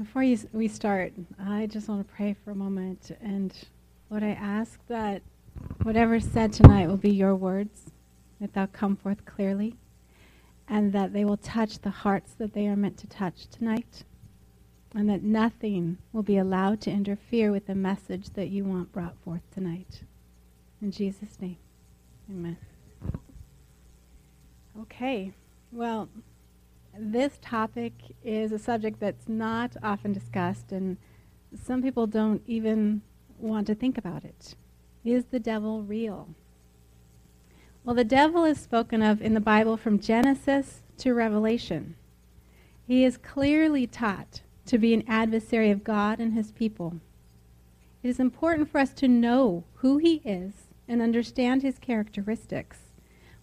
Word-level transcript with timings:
Before 0.00 0.22
you, 0.22 0.38
we 0.54 0.66
start, 0.66 1.12
I 1.38 1.66
just 1.66 1.86
want 1.86 2.08
to 2.08 2.14
pray 2.14 2.34
for 2.42 2.52
a 2.52 2.54
moment. 2.54 3.10
And 3.20 3.52
Lord, 4.08 4.22
I 4.22 4.30
ask 4.30 4.80
that 4.88 5.20
whatever 5.82 6.18
said 6.18 6.54
tonight 6.54 6.88
will 6.88 6.96
be 6.96 7.10
your 7.10 7.34
words, 7.34 7.90
that 8.40 8.54
they'll 8.54 8.66
come 8.66 8.96
forth 8.96 9.26
clearly, 9.26 9.76
and 10.66 10.90
that 10.94 11.12
they 11.12 11.26
will 11.26 11.36
touch 11.36 11.80
the 11.80 11.90
hearts 11.90 12.32
that 12.38 12.54
they 12.54 12.66
are 12.66 12.76
meant 12.76 12.96
to 12.96 13.08
touch 13.08 13.46
tonight, 13.48 14.04
and 14.94 15.06
that 15.10 15.22
nothing 15.22 15.98
will 16.14 16.22
be 16.22 16.38
allowed 16.38 16.80
to 16.80 16.90
interfere 16.90 17.52
with 17.52 17.66
the 17.66 17.74
message 17.74 18.30
that 18.30 18.48
you 18.48 18.64
want 18.64 18.90
brought 18.92 19.18
forth 19.22 19.42
tonight. 19.52 20.04
In 20.80 20.90
Jesus' 20.92 21.38
name, 21.42 21.58
amen. 22.30 22.56
Okay, 24.80 25.34
well, 25.70 26.08
this 27.00 27.38
topic 27.40 27.94
is 28.22 28.52
a 28.52 28.58
subject 28.58 29.00
that's 29.00 29.28
not 29.28 29.76
often 29.82 30.12
discussed, 30.12 30.70
and 30.70 30.98
some 31.54 31.82
people 31.82 32.06
don't 32.06 32.42
even 32.46 33.00
want 33.38 33.66
to 33.68 33.74
think 33.74 33.96
about 33.96 34.24
it. 34.24 34.54
Is 35.02 35.24
the 35.24 35.40
devil 35.40 35.82
real? 35.82 36.28
Well, 37.84 37.96
the 37.96 38.04
devil 38.04 38.44
is 38.44 38.60
spoken 38.60 39.02
of 39.02 39.22
in 39.22 39.32
the 39.32 39.40
Bible 39.40 39.78
from 39.78 39.98
Genesis 39.98 40.82
to 40.98 41.14
Revelation. 41.14 41.96
He 42.86 43.04
is 43.04 43.16
clearly 43.16 43.86
taught 43.86 44.42
to 44.66 44.76
be 44.76 44.92
an 44.92 45.04
adversary 45.08 45.70
of 45.70 45.82
God 45.82 46.20
and 46.20 46.34
his 46.34 46.52
people. 46.52 47.00
It 48.02 48.08
is 48.08 48.20
important 48.20 48.70
for 48.70 48.78
us 48.78 48.92
to 48.94 49.08
know 49.08 49.64
who 49.76 49.96
he 49.96 50.16
is 50.24 50.52
and 50.86 51.00
understand 51.00 51.62
his 51.62 51.78
characteristics, 51.78 52.78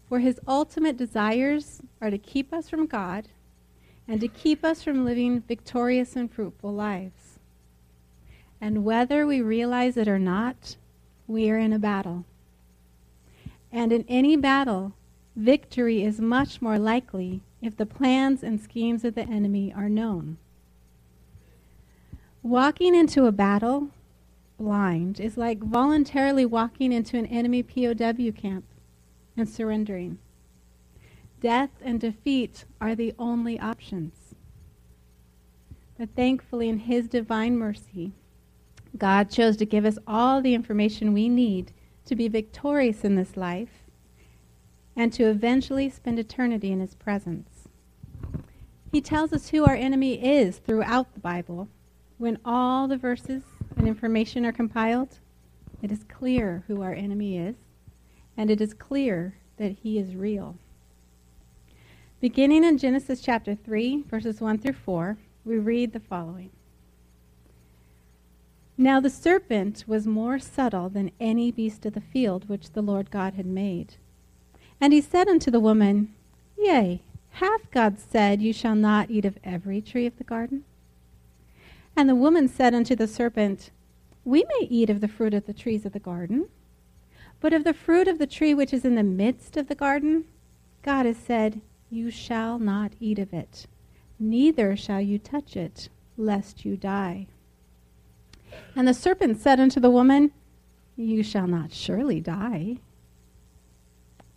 for 0.08 0.20
his 0.20 0.40
ultimate 0.48 0.96
desires 0.96 1.82
are 2.00 2.12
to 2.12 2.18
keep 2.20 2.54
us 2.54 2.70
from 2.70 2.86
God 2.86 3.30
and 4.08 4.22
to 4.22 4.28
keep 4.28 4.64
us 4.64 4.84
from 4.84 5.06
living 5.06 5.42
victorious 5.42 6.16
and 6.16 6.32
fruitful 6.32 6.74
lives. 6.74 7.40
And 8.62 8.84
whether 8.84 9.26
we 9.26 9.42
realize 9.42 9.98
it 9.98 10.08
or 10.08 10.20
not, 10.20 10.78
we 11.28 11.50
are 11.50 11.58
in 11.58 11.74
a 11.74 11.80
battle. 11.80 12.26
And 13.72 13.92
in 13.92 14.06
any 14.08 14.36
battle, 14.38 14.94
victory 15.36 16.04
is 16.04 16.20
much 16.20 16.62
more 16.62 16.80
likely 16.80 17.42
if 17.62 17.76
the 17.76 17.86
plans 17.86 18.44
and 18.44 18.60
schemes 18.60 19.04
of 19.04 19.16
the 19.16 19.28
enemy 19.28 19.74
are 19.74 19.90
known. 19.90 20.38
Walking 22.42 22.96
into 22.96 23.26
a 23.26 23.32
battle 23.32 23.90
blind 24.58 25.20
is 25.20 25.38
like 25.38 25.60
voluntarily 25.60 26.46
walking 26.46 26.92
into 26.92 27.18
an 27.18 27.26
enemy 27.28 27.62
POW 27.62 28.32
camp 28.32 28.64
and 29.36 29.48
surrendering. 29.48 30.18
Death 31.40 31.70
and 31.82 32.00
defeat 32.00 32.66
are 32.82 32.96
the 32.96 33.14
only 33.20 33.60
options. 33.60 34.36
But 35.98 36.10
thankfully, 36.16 36.70
in 36.70 36.80
His 36.80 37.08
divine 37.08 37.58
mercy, 37.58 38.14
God 38.98 39.30
chose 39.30 39.58
to 39.58 39.66
give 39.66 39.86
us 39.86 40.00
all 40.08 40.42
the 40.42 40.56
information 40.56 41.14
we 41.14 41.30
need 41.30 41.72
to 42.06 42.16
be 42.16 42.28
victorious 42.28 43.04
in 43.04 43.16
this 43.16 43.38
life 43.38 43.84
and 44.96 45.14
to 45.14 45.30
eventually 45.30 45.90
spend 45.90 46.18
eternity 46.18 46.72
in 46.72 46.80
His 46.80 46.96
presence. 46.96 47.68
He 48.92 49.02
tells 49.02 49.32
us 49.32 49.50
who 49.50 49.66
our 49.66 49.76
enemy 49.76 50.24
is 50.24 50.58
throughout 50.58 51.14
the 51.14 51.20
Bible. 51.20 51.68
When 52.18 52.40
all 52.44 52.88
the 52.88 52.98
verses 52.98 53.44
and 53.76 53.88
information 53.88 54.44
are 54.44 54.52
compiled, 54.52 55.20
it 55.84 55.92
is 55.92 56.04
clear 56.04 56.64
who 56.68 56.82
our 56.82 56.94
enemy 56.94 57.38
is, 57.38 57.56
and 58.36 58.50
it 58.50 58.60
is 58.60 58.74
clear 58.74 59.36
that 59.58 59.74
he 59.84 60.00
is 60.00 60.16
real. 60.16 60.58
Beginning 62.20 62.64
in 62.64 62.80
Genesis 62.80 63.22
chapter 63.22 63.54
3, 63.54 64.06
verses 64.10 64.42
1 64.42 64.58
through 64.58 64.74
4, 64.74 65.18
we 65.46 65.60
read 65.60 65.94
the 65.94 66.00
following 66.00 66.50
Now 68.76 69.00
the 69.00 69.12
serpent 69.12 69.84
was 69.86 70.08
more 70.08 70.40
subtle 70.40 70.90
than 70.90 71.12
any 71.20 71.52
beast 71.52 71.86
of 71.86 71.94
the 71.94 72.02
field 72.02 72.50
which 72.50 72.72
the 72.72 72.82
Lord 72.82 73.12
God 73.12 73.36
had 73.36 73.46
made. 73.46 73.98
And 74.82 74.94
he 74.94 75.02
said 75.02 75.28
unto 75.28 75.52
the 75.52 75.60
woman, 75.60 76.12
Yea, 76.58 77.04
hath 77.34 77.70
God 77.70 78.00
said, 78.00 78.42
You 78.42 78.52
shall 78.52 78.74
not 78.74 79.12
eat 79.12 79.24
of 79.24 79.38
every 79.44 79.80
tree 79.80 80.08
of 80.08 80.18
the 80.18 80.24
garden? 80.24 80.64
And 81.96 82.10
the 82.10 82.16
woman 82.16 82.48
said 82.48 82.74
unto 82.74 82.96
the 82.96 83.08
serpent, 83.08 83.70
We 84.26 84.44
may 84.44 84.66
eat 84.68 84.90
of 84.90 85.02
the 85.02 85.08
fruit 85.08 85.36
of 85.36 85.46
the 85.46 85.54
trees 85.54 85.86
of 85.86 85.94
the 85.94 86.00
garden, 86.00 86.48
but 87.40 87.54
of 87.54 87.64
the 87.64 87.76
fruit 87.76 88.08
of 88.08 88.18
the 88.18 88.26
tree 88.26 88.56
which 88.56 88.74
is 88.74 88.86
in 88.86 88.96
the 88.96 89.04
midst 89.04 89.56
of 89.56 89.68
the 89.68 89.76
garden, 89.76 90.26
God 90.82 91.06
has 91.06 91.18
said, 91.18 91.62
you 91.90 92.12
shall 92.12 92.60
not 92.60 92.94
eat 93.00 93.20
of 93.20 93.34
it, 93.34 93.66
neither 94.20 94.76
shall 94.76 95.02
you 95.02 95.18
touch 95.18 95.56
it, 95.56 95.90
lest 96.18 96.66
you 96.66 96.76
die. 96.76 97.28
And 98.76 98.88
the 98.88 98.94
serpent 98.94 99.40
said 99.40 99.60
unto 99.60 99.80
the 99.80 99.90
woman, 99.90 100.32
You 100.96 101.24
shall 101.24 101.48
not 101.48 101.72
surely 101.72 102.20
die. 102.20 102.78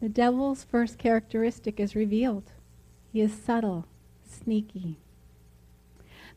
The 0.01 0.09
devil's 0.09 0.65
first 0.65 0.99
characteristic 0.99 1.81
is 1.81 1.95
revealed. 1.95 2.53
He 3.13 3.21
is 3.21 3.35
subtle, 3.35 3.87
sneaky. 4.29 4.97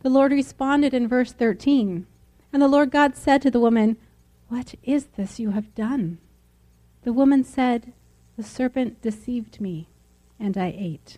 The 0.01 0.09
Lord 0.09 0.31
responded 0.31 0.93
in 0.93 1.07
verse 1.07 1.31
13, 1.31 2.05
And 2.51 2.61
the 2.61 2.67
Lord 2.67 2.91
God 2.91 3.15
said 3.15 3.41
to 3.43 3.51
the 3.51 3.59
woman, 3.59 3.97
What 4.49 4.75
is 4.83 5.05
this 5.15 5.39
you 5.39 5.51
have 5.51 5.73
done? 5.75 6.17
The 7.03 7.13
woman 7.13 7.43
said, 7.43 7.93
The 8.35 8.43
serpent 8.43 9.01
deceived 9.01 9.61
me 9.61 9.87
and 10.39 10.57
I 10.57 10.73
ate. 10.77 11.17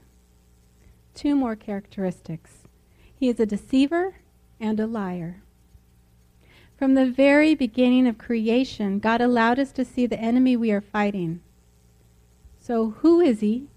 Two 1.13 1.35
more 1.35 1.55
characteristics. 1.55 2.63
He 3.15 3.29
is 3.29 3.39
a 3.39 3.45
deceiver 3.45 4.15
and 4.59 4.79
a 4.79 4.87
liar. 4.87 5.41
From 6.77 6.93
the 6.93 7.09
very 7.09 7.55
beginning 7.55 8.05
of 8.05 8.17
creation, 8.17 8.99
God 8.99 9.21
allowed 9.21 9.59
us 9.59 9.71
to 9.73 9.85
see 9.85 10.05
the 10.05 10.19
enemy 10.19 10.57
we 10.57 10.71
are 10.71 10.81
fighting. 10.81 11.39
So, 12.59 12.91
who 13.01 13.21
is 13.21 13.39
he 13.39 13.67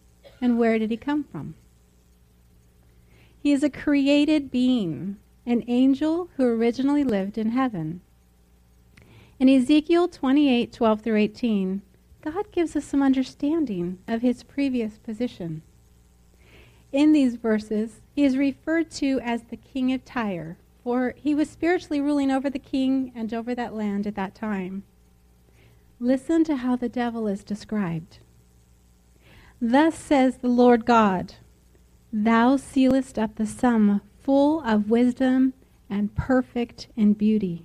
and 0.40 0.58
where 0.58 0.78
did 0.78 0.90
he 0.90 0.96
come 0.96 1.22
from? 1.22 1.54
He 3.40 3.52
is 3.52 3.62
a 3.62 3.70
created 3.70 4.50
being, 4.50 5.16
an 5.46 5.62
angel 5.68 6.28
who 6.36 6.44
originally 6.44 7.04
lived 7.04 7.38
in 7.38 7.50
heaven. 7.50 8.00
In 9.38 9.48
Ezekiel 9.48 10.08
28 10.08 10.72
12 10.72 11.00
through 11.00 11.16
18, 11.16 11.82
God 12.34 12.52
gives 12.52 12.76
us 12.76 12.84
some 12.84 13.02
understanding 13.02 13.98
of 14.06 14.20
his 14.20 14.42
previous 14.42 14.98
position. 14.98 15.62
In 16.92 17.12
these 17.12 17.36
verses, 17.36 18.02
he 18.14 18.24
is 18.24 18.36
referred 18.36 18.90
to 18.92 19.18
as 19.20 19.44
the 19.44 19.56
king 19.56 19.94
of 19.94 20.04
Tyre, 20.04 20.58
for 20.84 21.14
he 21.16 21.34
was 21.34 21.48
spiritually 21.48 22.02
ruling 22.02 22.30
over 22.30 22.50
the 22.50 22.58
king 22.58 23.12
and 23.14 23.32
over 23.32 23.54
that 23.54 23.74
land 23.74 24.06
at 24.06 24.14
that 24.16 24.34
time. 24.34 24.82
Listen 25.98 26.44
to 26.44 26.56
how 26.56 26.76
the 26.76 26.88
devil 26.88 27.26
is 27.26 27.42
described. 27.42 28.18
Thus 29.60 29.94
says 29.94 30.38
the 30.38 30.48
Lord 30.48 30.84
God 30.84 31.34
Thou 32.12 32.58
sealest 32.58 33.18
up 33.18 33.36
the 33.36 33.46
sum 33.46 34.02
full 34.20 34.62
of 34.64 34.90
wisdom 34.90 35.54
and 35.88 36.14
perfect 36.14 36.88
in 36.94 37.14
beauty. 37.14 37.64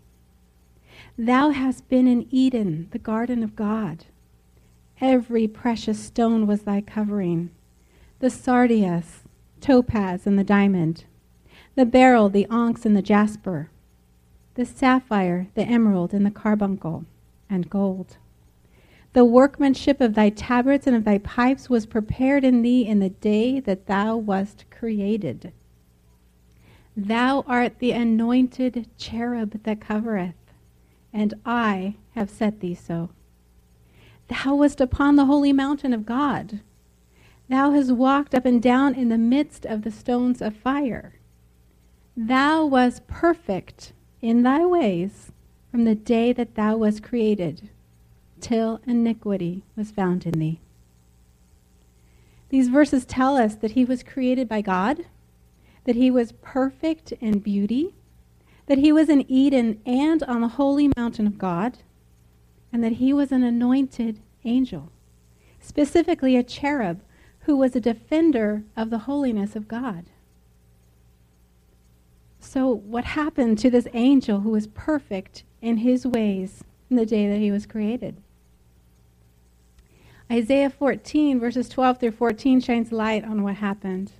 Thou 1.18 1.50
hast 1.50 1.90
been 1.90 2.08
in 2.08 2.28
Eden, 2.32 2.88
the 2.92 3.00
garden 3.00 3.44
of 3.44 3.56
God. 3.58 4.06
Every 5.04 5.50
precious 5.50 6.00
stone 6.00 6.48
was 6.48 6.62
thy 6.62 6.80
covering 6.80 7.50
the 8.20 8.30
sardius, 8.30 9.24
topaz, 9.60 10.26
and 10.26 10.40
the 10.40 10.46
diamond, 10.46 11.04
the 11.76 11.86
beryl, 11.86 12.30
the 12.30 12.48
onyx, 12.50 12.86
and 12.86 12.96
the 12.96 13.02
jasper, 13.02 13.70
the 14.54 14.66
sapphire, 14.66 15.50
the 15.56 15.64
emerald, 15.64 16.14
and 16.14 16.26
the 16.26 16.32
carbuncle, 16.32 17.04
and 17.50 17.70
gold. 17.70 18.16
The 19.12 19.26
workmanship 19.26 20.00
of 20.00 20.14
thy 20.14 20.30
tabrets 20.30 20.88
and 20.88 20.96
of 20.96 21.04
thy 21.04 21.18
pipes 21.18 21.70
was 21.70 21.86
prepared 21.86 22.46
in 22.46 22.62
thee 22.62 22.88
in 22.88 23.00
the 23.00 23.10
day 23.10 23.60
that 23.60 23.88
thou 23.88 24.16
wast 24.16 24.64
created. 24.72 25.52
Thou 26.96 27.44
art 27.46 27.80
the 27.80 27.92
anointed 27.92 28.88
cherub 28.98 29.64
that 29.64 29.82
covereth, 29.82 30.54
and 31.12 31.34
I 31.46 31.96
have 32.16 32.30
set 32.30 32.62
thee 32.62 32.74
so. 32.74 33.10
Thou 34.28 34.56
wast 34.56 34.80
upon 34.80 35.16
the 35.16 35.26
holy 35.26 35.54
mountain 35.54 35.94
of 35.94 36.06
God. 36.06 36.62
Thou 37.50 37.72
hast 37.72 37.92
walked 37.92 38.34
up 38.34 38.46
and 38.46 38.62
down 38.62 38.96
in 38.96 39.10
the 39.10 39.18
midst 39.18 39.66
of 39.66 39.84
the 39.84 39.92
stones 39.92 40.42
of 40.42 40.56
fire. 40.56 41.16
Thou 42.16 42.66
wast 42.66 43.06
perfect 43.08 43.94
in 44.22 44.44
thy 44.44 44.66
ways 44.66 45.32
from 45.72 45.84
the 45.84 45.96
day 45.96 46.32
that 46.32 46.56
thou 46.56 46.78
wast 46.78 47.04
created, 47.04 47.70
till 48.40 48.80
iniquity 48.86 49.64
was 49.76 49.92
found 49.92 50.26
in 50.26 50.34
thee. 50.34 50.60
These 52.50 52.70
verses 52.70 53.06
tell 53.06 53.36
us 53.36 53.56
that 53.56 53.72
he 53.72 53.84
was 53.84 54.04
created 54.04 54.48
by 54.48 54.62
God, 54.62 55.06
that 55.86 55.96
he 55.96 56.12
was 56.12 56.34
perfect 56.44 57.12
in 57.14 57.40
beauty, 57.40 57.96
that 58.68 58.78
he 58.78 58.92
was 58.92 59.10
in 59.10 59.30
Eden 59.30 59.82
and 59.86 60.24
on 60.24 60.42
the 60.42 60.50
holy 60.50 60.92
mountain 60.96 61.28
of 61.28 61.38
God 61.38 61.80
and 62.74 62.84
that 62.84 62.94
he 62.94 63.14
was 63.14 63.32
an 63.32 63.44
anointed 63.44 64.20
angel, 64.44 64.92
specifically 65.62 66.36
a 66.36 66.44
cherub 66.44 67.02
who 67.42 67.56
was 67.56 67.76
a 67.76 67.80
defender 67.80 68.64
of 68.76 68.90
the 68.90 69.00
holiness 69.00 69.56
of 69.56 69.68
God. 69.68 70.06
So, 72.40 72.74
what 72.74 73.06
happened 73.06 73.60
to 73.60 73.70
this 73.70 73.88
angel 73.94 74.42
who 74.42 74.50
was 74.50 74.68
perfect 74.68 75.44
in 75.62 75.78
his 75.78 76.06
ways 76.06 76.64
in 76.90 76.98
the 76.98 77.06
day 77.06 77.28
that 77.30 77.40
he 77.40 77.52
was 77.52 77.66
created? 77.66 78.18
Isaiah 80.32 80.70
14, 80.70 81.40
verses 81.40 81.70
12 81.70 82.00
through 82.00 82.12
14, 82.12 82.60
shines 82.60 82.92
light 82.92 83.24
on 83.24 83.44
what 83.44 83.56
happened. 83.56 84.12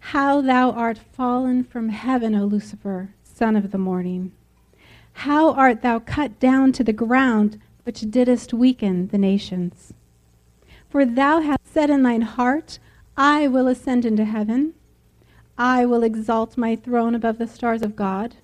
How 0.00 0.40
thou 0.40 0.72
art 0.72 0.98
fallen 0.98 1.62
from 1.62 1.90
heaven, 1.90 2.34
O 2.34 2.44
Lucifer, 2.44 3.14
son 3.22 3.56
of 3.56 3.70
the 3.70 3.78
morning. 3.78 4.32
How 5.24 5.52
art 5.52 5.82
thou 5.82 5.98
cut 5.98 6.40
down 6.40 6.72
to 6.72 6.82
the 6.82 6.94
ground, 6.94 7.58
which 7.82 8.10
didst 8.10 8.54
weaken 8.54 9.08
the 9.08 9.18
nations? 9.18 9.92
For 10.88 11.04
thou 11.04 11.42
hast 11.42 11.66
said 11.66 11.90
in 11.90 12.02
thine 12.04 12.22
heart, 12.22 12.78
I 13.18 13.46
will 13.46 13.68
ascend 13.68 14.06
into 14.06 14.24
heaven. 14.24 14.72
I 15.58 15.84
will 15.84 16.02
exalt 16.04 16.56
my 16.56 16.74
throne 16.74 17.14
above 17.14 17.36
the 17.36 17.46
stars 17.46 17.82
of 17.82 17.96
God. 17.96 18.36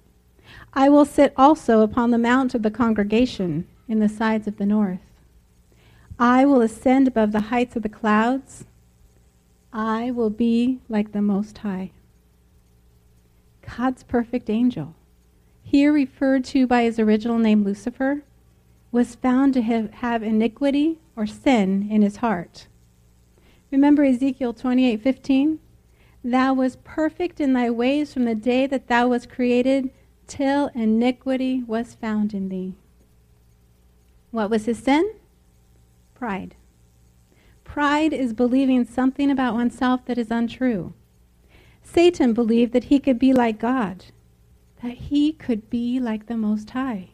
I 0.75 0.91
will 0.91 1.07
sit 1.07 1.33
also 1.35 1.81
upon 1.81 2.11
the 2.11 2.19
mount 2.19 2.55
of 2.55 2.63
the 2.63 2.71
congregation 2.71 3.67
in 3.89 4.01
the 4.01 4.09
sides 4.11 4.47
of 4.47 4.59
the 4.59 4.67
north. 4.67 5.01
I 6.19 6.45
will 6.45 6.61
ascend 6.61 7.09
above 7.09 7.33
the 7.33 7.49
heights 7.49 7.75
of 7.77 7.85
the 7.85 7.89
clouds. 7.89 8.67
I 9.73 10.11
will 10.11 10.29
be 10.29 10.81
like 10.91 11.13
the 11.13 11.23
Most 11.23 11.57
High. 11.57 11.93
God's 13.79 14.03
perfect 14.03 14.51
angel, 14.51 14.95
here 15.67 15.93
referred 15.93 16.45
to 16.45 16.65
by 16.65 16.85
his 16.85 16.97
original 16.97 17.39
name 17.39 17.65
Lucifer, 17.65 18.23
was 18.93 19.17
found 19.17 19.53
to 19.53 19.63
have, 19.63 19.91
have 19.95 20.23
iniquity 20.23 21.01
or 21.17 21.27
sin 21.27 21.89
in 21.91 22.03
his 22.03 22.19
heart. 22.19 22.69
Remember 23.73 24.05
Ezekiel 24.05 24.55
28:15? 24.55 25.59
Thou 26.23 26.55
was 26.55 26.77
perfect 26.85 27.41
in 27.41 27.53
thy 27.53 27.69
ways 27.69 28.15
from 28.15 28.27
the 28.27 28.35
day 28.37 28.69
that 28.69 28.87
thou 28.87 29.09
was 29.09 29.27
created 29.27 29.91
till 30.29 30.69
iniquity 30.69 31.65
was 31.65 31.95
found 31.95 32.33
in 32.33 32.49
thee. 32.49 32.75
What 34.31 34.51
was 34.51 34.67
his 34.67 34.79
sin? 34.79 35.15
Pride. 36.15 36.55
Pride 37.65 38.13
is 38.13 38.33
believing 38.33 38.85
something 38.85 39.33
about 39.33 39.55
oneself 39.55 40.05
that 40.05 40.17
is 40.17 40.31
untrue. 40.31 40.93
Satan 41.83 42.33
believed 42.33 42.73
that 42.73 42.85
he 42.85 43.01
could 43.01 43.19
be 43.19 43.33
like 43.33 43.59
God, 43.59 44.07
that 44.83 44.93
he 44.93 45.33
could 45.33 45.71
be 45.71 46.01
like 46.01 46.27
the 46.27 46.37
Most 46.37 46.71
High. 46.71 47.11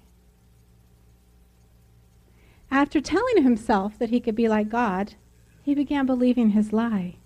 After 2.70 3.00
telling 3.00 3.42
himself 3.42 3.98
that 3.98 4.10
he 4.10 4.20
could 4.20 4.34
be 4.34 4.48
like 4.48 4.68
God, 4.68 5.14
he 5.62 5.74
began 5.74 6.06
believing 6.06 6.50
his 6.50 6.72
lie 6.72 7.16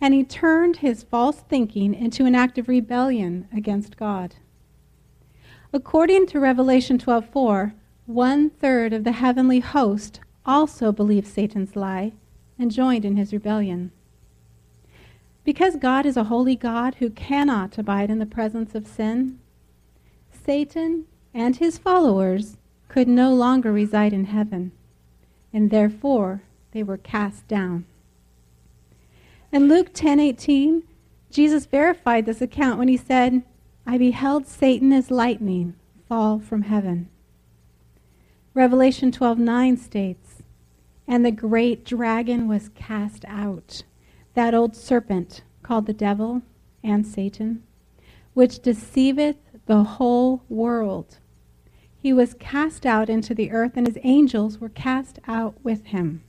and 0.00 0.12
he 0.12 0.24
turned 0.24 0.78
his 0.78 1.02
false 1.04 1.40
thinking 1.48 1.94
into 1.94 2.26
an 2.26 2.34
act 2.34 2.58
of 2.58 2.68
rebellion 2.68 3.48
against 3.54 3.96
God. 3.96 4.34
According 5.72 6.26
to 6.26 6.40
Revelation 6.40 6.98
12:4, 6.98 7.74
one 8.06 8.50
third 8.50 8.92
of 8.92 9.04
the 9.04 9.12
heavenly 9.12 9.60
host 9.60 10.20
also 10.44 10.92
believed 10.92 11.26
Satan's 11.26 11.76
lie 11.76 12.12
and 12.58 12.70
joined 12.70 13.04
in 13.04 13.16
his 13.16 13.32
rebellion. 13.32 13.90
Because 15.44 15.76
God 15.76 16.06
is 16.06 16.16
a 16.16 16.24
holy 16.24 16.56
God 16.56 16.96
who 16.96 17.10
cannot 17.10 17.78
abide 17.78 18.10
in 18.10 18.18
the 18.18 18.26
presence 18.26 18.74
of 18.74 18.86
sin, 18.86 19.38
Satan 20.46 21.06
and 21.34 21.56
his 21.56 21.76
followers 21.76 22.56
could 22.86 23.08
no 23.08 23.34
longer 23.34 23.72
reside 23.72 24.12
in 24.12 24.26
heaven, 24.26 24.70
and 25.52 25.70
therefore 25.70 26.42
they 26.70 26.84
were 26.84 26.96
cast 26.96 27.48
down. 27.48 27.84
In 29.50 29.66
Luke 29.66 29.92
10:18, 29.92 30.84
Jesus 31.30 31.66
verified 31.66 32.26
this 32.26 32.40
account 32.40 32.78
when 32.78 32.86
he 32.86 32.96
said, 32.96 33.42
"I 33.84 33.98
beheld 33.98 34.46
Satan 34.46 34.92
as 34.92 35.10
lightning 35.10 35.74
fall 36.08 36.38
from 36.38 36.62
heaven." 36.62 37.08
Revelation 38.54 39.10
12:9 39.10 39.76
states, 39.76 40.44
"And 41.08 41.26
the 41.26 41.32
great 41.32 41.84
dragon 41.84 42.46
was 42.46 42.68
cast 42.68 43.24
out, 43.26 43.82
that 44.34 44.54
old 44.54 44.76
serpent 44.76 45.42
called 45.64 45.86
the 45.86 45.92
devil 45.92 46.42
and 46.84 47.04
Satan, 47.04 47.64
which 48.32 48.62
deceiveth 48.62 49.45
the 49.66 49.82
whole 49.82 50.42
world. 50.48 51.18
He 51.98 52.12
was 52.12 52.34
cast 52.34 52.86
out 52.86 53.10
into 53.10 53.34
the 53.34 53.50
earth, 53.50 53.72
and 53.76 53.86
his 53.86 53.98
angels 54.02 54.58
were 54.58 54.68
cast 54.68 55.18
out 55.26 55.54
with 55.62 55.86
him." 55.86 56.22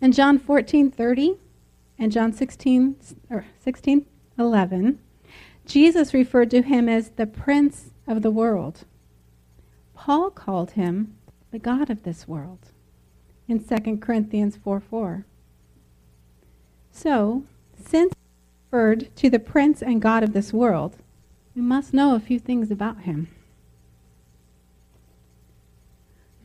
In 0.00 0.12
John 0.12 0.38
14 0.38 0.90
30 0.90 1.36
and 1.98 2.10
John 2.10 2.32
16, 2.32 2.96
or 3.28 3.44
16 3.58 4.06
11, 4.38 4.98
Jesus 5.66 6.14
referred 6.14 6.50
to 6.50 6.62
him 6.62 6.88
as 6.88 7.10
the 7.10 7.26
prince 7.26 7.90
of 8.06 8.22
the 8.22 8.30
world. 8.30 8.84
Paul 9.94 10.30
called 10.30 10.72
him 10.72 11.14
the 11.50 11.58
God 11.58 11.90
of 11.90 12.04
this 12.04 12.26
world 12.26 12.70
in 13.46 13.62
2 13.62 13.98
Corinthians 13.98 14.56
4 14.56 14.80
4. 14.80 15.26
So, 16.90 17.44
since 17.76 18.14
referred 18.64 19.14
to 19.16 19.28
the 19.28 19.38
prince 19.38 19.82
and 19.82 20.00
God 20.00 20.22
of 20.22 20.32
this 20.32 20.52
world, 20.52 20.96
we 21.54 21.62
must 21.62 21.92
know 21.92 22.14
a 22.14 22.20
few 22.20 22.38
things 22.38 22.70
about 22.70 23.02
him. 23.02 23.28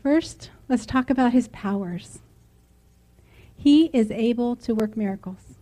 First, 0.01 0.51
let's 0.69 0.85
talk 0.85 1.09
about 1.09 1.33
his 1.33 1.47
powers. 1.49 2.19
He 3.55 3.85
is 3.85 4.11
able 4.11 4.55
to 4.57 4.75
work 4.75 4.95
miracles. 4.95 5.55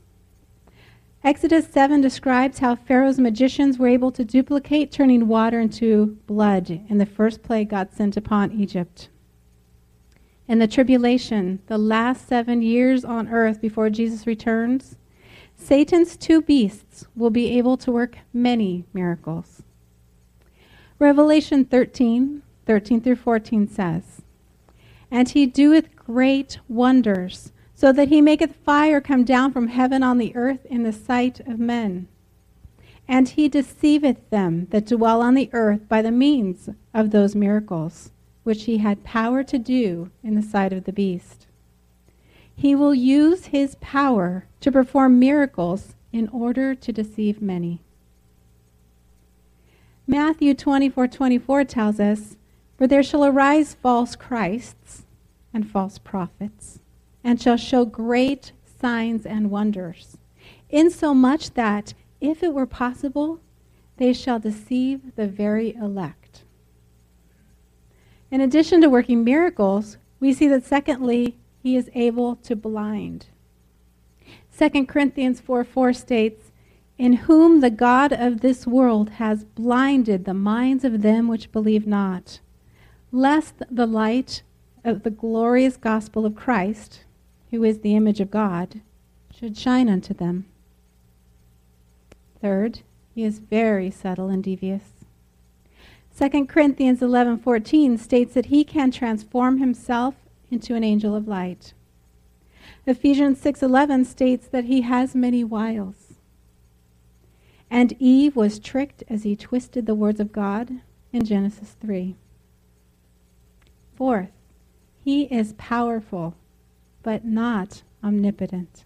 Exodus 1.24 1.68
7 1.68 2.01
describes 2.01 2.60
how 2.60 2.75
Pharaoh's 2.75 3.19
magicians 3.19 3.78
were 3.78 3.88
able 3.88 4.12
to 4.12 4.25
duplicate 4.25 4.92
turning 4.92 5.30
water 5.30 5.62
into 5.62 6.18
blood 6.28 6.69
in 6.90 6.98
the 6.98 7.06
first 7.06 7.42
plague 7.42 7.69
God 7.69 7.94
sent 7.94 8.18
upon 8.18 8.51
Egypt. 8.51 9.07
In 10.50 10.60
the 10.60 10.68
tribulation, 10.68 11.62
the 11.68 11.78
last 11.78 12.28
seven 12.28 12.62
years 12.62 13.06
on 13.06 13.30
earth 13.30 13.62
before 13.62 13.90
Jesus 13.90 14.28
returns, 14.28 14.98
Satan's 15.55 16.17
two 16.17 16.41
beasts 16.41 17.05
will 17.15 17.29
be 17.29 17.57
able 17.57 17.77
to 17.77 17.91
work 17.91 18.17
many 18.33 18.85
miracles. 18.94 19.63
Revelation 21.00 21.65
13, 21.65 22.41
13 22.65 23.01
through 23.01 23.15
14 23.15 23.67
says, 23.67 24.21
And 25.11 25.29
he 25.29 25.45
doeth 25.45 25.95
great 25.95 26.59
wonders 26.67 27.51
so 27.75 27.91
that 27.91 28.09
he 28.09 28.21
maketh 28.21 28.55
fire 28.63 29.01
come 29.01 29.23
down 29.23 29.51
from 29.51 29.67
heaven 29.67 30.03
on 30.03 30.17
the 30.17 30.35
earth 30.35 30.65
in 30.65 30.83
the 30.83 30.94
sight 30.94 31.39
of 31.41 31.59
men. 31.59 32.07
And 33.07 33.27
he 33.27 33.49
deceiveth 33.49 34.29
them 34.29 34.67
that 34.69 34.85
dwell 34.85 35.21
on 35.21 35.33
the 35.33 35.49
earth 35.51 35.89
by 35.89 36.01
the 36.01 36.11
means 36.11 36.69
of 36.94 37.11
those 37.11 37.35
miracles, 37.35 38.11
which 38.44 38.63
he 38.63 38.78
had 38.78 39.04
power 39.04 39.44
to 39.44 39.57
do 39.57 40.11
in 40.23 40.35
the 40.35 40.42
sight 40.42 40.71
of 40.71 40.85
the 40.85 40.94
beast. 40.94 41.47
He 42.56 42.76
will 42.76 42.94
use 42.94 43.48
his 43.48 43.76
power 43.81 44.45
to 44.62 44.72
perform 44.72 45.19
miracles 45.19 45.95
in 46.12 46.28
order 46.30 46.76
to 46.76 46.92
deceive 46.94 47.42
many. 47.42 47.81
Matthew 50.06 50.54
24 50.54 51.07
24 51.07 51.64
tells 51.66 52.00
us, 52.00 52.38
For 52.78 52.88
there 52.88 53.04
shall 53.04 53.26
arise 53.26 53.74
false 53.74 54.16
Christs 54.16 55.06
and 55.54 55.69
false 55.69 55.98
prophets 55.98 56.80
and 57.24 57.42
shall 57.42 57.57
show 57.57 57.86
great 57.86 58.52
signs 58.66 59.26
and 59.26 59.50
wonders, 59.50 60.18
insomuch 60.69 61.54
that, 61.54 61.94
if 62.19 62.44
it 62.44 62.54
were 62.54 62.66
possible, 62.66 63.40
they 63.98 64.12
shall 64.12 64.40
deceive 64.40 65.16
the 65.16 65.28
very 65.28 65.74
elect. 65.76 66.44
In 68.30 68.42
addition 68.42 68.81
to 68.81 68.90
working 68.90 69.24
miracles, 69.24 69.98
we 70.19 70.33
see 70.33 70.48
that 70.48 70.66
secondly, 70.66 71.38
he 71.63 71.77
is 71.77 71.89
able 71.95 72.35
to 72.35 72.57
blind. 72.57 73.27
2 74.55 74.85
Corinthians 74.85 75.39
4 75.39 75.63
4 75.63 75.93
states, 75.93 76.51
In 76.97 77.13
whom 77.13 77.61
the 77.61 77.69
God 77.69 78.11
of 78.11 78.41
this 78.41 78.67
world 78.67 79.11
has 79.11 79.45
blinded 79.45 80.25
the 80.25 80.33
minds 80.33 80.83
of 80.83 81.01
them 81.01 81.29
which 81.29 81.53
believe 81.53 81.87
not, 81.87 82.41
lest 83.13 83.55
the 83.71 83.87
light 83.87 84.43
of 84.83 85.03
the 85.03 85.09
glorious 85.09 85.77
gospel 85.77 86.25
of 86.25 86.35
Christ, 86.35 87.05
who 87.49 87.63
is 87.63 87.79
the 87.79 87.95
image 87.95 88.19
of 88.19 88.29
God, 88.29 88.81
should 89.33 89.57
shine 89.57 89.87
unto 89.87 90.13
them. 90.13 90.45
Third, 92.41 92.81
he 93.15 93.23
is 93.23 93.39
very 93.39 93.89
subtle 93.89 94.27
and 94.27 94.43
devious. 94.43 94.91
2 96.19 96.45
Corinthians 96.45 96.99
11:14 96.99 97.97
states 97.97 98.33
that 98.33 98.47
he 98.47 98.65
can 98.65 98.91
transform 98.91 99.59
himself 99.59 100.15
into 100.54 100.76
an 100.76 100.83
angel 100.83 101.16
of 101.16 101.28
light. 101.28 101.74
Ephesians 102.86 103.42
6:11 103.42 104.06
states 104.06 104.48
that 104.48 104.66
he 104.66 104.81
has 104.81 105.16
many 105.16 105.44
wiles. 105.44 106.14
And 107.69 107.95
Eve 108.00 108.36
was 108.36 108.60
tricked 108.60 109.04
as 109.10 109.24
he 109.24 109.36
twisted 109.36 109.86
the 109.86 109.95
words 109.95 110.19
of 110.19 110.31
God 110.31 110.81
in 111.12 111.26
Genesis 111.26 111.76
3. 111.81 112.16
Fourth, 113.95 114.31
he 115.04 115.24
is 115.24 115.54
powerful 115.54 116.36
but 117.02 117.26
not 117.26 117.83
omnipotent. 118.04 118.86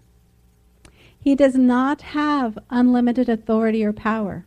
He 1.20 1.36
does 1.36 1.56
not 1.56 2.02
have 2.02 2.58
unlimited 2.70 3.28
authority 3.28 3.84
or 3.84 3.94
power. 3.94 4.46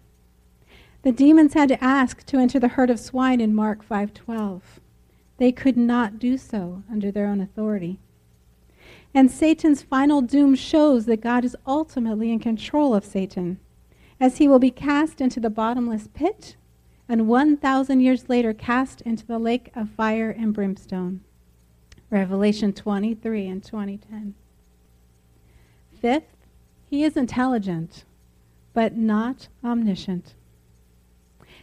The 1.02 1.12
demons 1.12 1.54
had 1.54 1.68
to 1.68 1.82
ask 1.82 2.24
to 2.26 2.38
enter 2.38 2.58
the 2.58 2.68
herd 2.68 2.90
of 2.90 2.98
swine 2.98 3.40
in 3.40 3.54
Mark 3.54 3.82
5:12. 3.84 4.80
They 5.40 5.52
could 5.52 5.78
not 5.78 6.18
do 6.18 6.36
so 6.36 6.82
under 6.90 7.10
their 7.10 7.26
own 7.26 7.40
authority. 7.40 7.98
And 9.14 9.30
Satan's 9.30 9.80
final 9.80 10.20
doom 10.20 10.54
shows 10.54 11.06
that 11.06 11.22
God 11.22 11.46
is 11.46 11.56
ultimately 11.66 12.30
in 12.30 12.40
control 12.40 12.94
of 12.94 13.06
Satan, 13.06 13.58
as 14.20 14.36
he 14.36 14.46
will 14.46 14.58
be 14.58 14.70
cast 14.70 15.18
into 15.18 15.40
the 15.40 15.48
bottomless 15.48 16.10
pit 16.12 16.56
and 17.08 17.26
1,000 17.26 18.00
years 18.00 18.28
later 18.28 18.52
cast 18.52 19.00
into 19.00 19.26
the 19.26 19.38
lake 19.38 19.70
of 19.74 19.88
fire 19.88 20.28
and 20.28 20.52
brimstone. 20.52 21.22
Revelation 22.10 22.74
23 22.74 23.46
and 23.48 23.64
2010. 23.64 24.34
Fifth, 26.02 26.36
he 26.90 27.02
is 27.02 27.16
intelligent, 27.16 28.04
but 28.74 28.94
not 28.94 29.48
omniscient. 29.64 30.34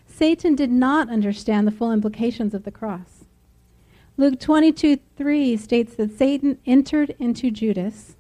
Satan 0.07 0.55
did 0.55 0.71
not 0.71 1.11
understand 1.11 1.67
the 1.67 1.71
full 1.71 1.91
implications 1.91 2.55
of 2.55 2.63
the 2.63 2.71
cross. 2.71 3.16
Luke 4.19 4.39
22 4.39 4.97
3 5.15 5.57
states 5.57 5.93
that 5.93 6.17
Satan 6.17 6.57
entered 6.65 7.15
into 7.19 7.51
Judas, 7.51 8.15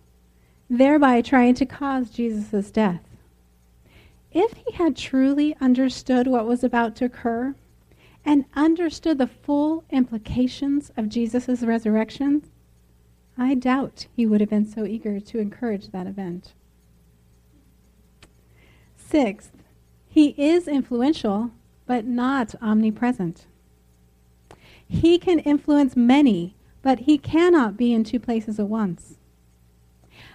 thereby 0.69 1.21
trying 1.21 1.55
to 1.55 1.65
cause 1.65 2.11
Jesus' 2.11 2.69
death. 2.69 3.01
If 4.31 4.53
he 4.53 4.73
had 4.73 4.95
truly 4.95 5.55
understood 5.59 6.27
what 6.27 6.45
was 6.45 6.63
about 6.63 6.95
to 6.97 7.05
occur 7.05 7.55
and 8.23 8.45
understood 8.55 9.17
the 9.17 9.25
full 9.25 9.85
implications 9.89 10.91
of 10.95 11.09
Jesus' 11.09 11.63
resurrection, 11.63 12.43
I 13.35 13.55
doubt 13.55 14.05
he 14.15 14.27
would 14.27 14.39
have 14.39 14.51
been 14.51 14.65
so 14.65 14.85
eager 14.85 15.19
to 15.19 15.39
encourage 15.39 15.87
that 15.87 16.05
event. 16.05 16.53
Sixth, 18.95 19.63
he 20.07 20.35
is 20.37 20.67
influential 20.67 21.49
but 21.87 22.05
not 22.05 22.53
omnipresent. 22.61 23.47
He 24.87 25.17
can 25.17 25.39
influence 25.39 25.95
many, 25.95 26.55
but 26.81 26.99
he 26.99 27.17
cannot 27.17 27.77
be 27.77 27.93
in 27.93 28.03
two 28.03 28.19
places 28.19 28.59
at 28.59 28.67
once. 28.67 29.17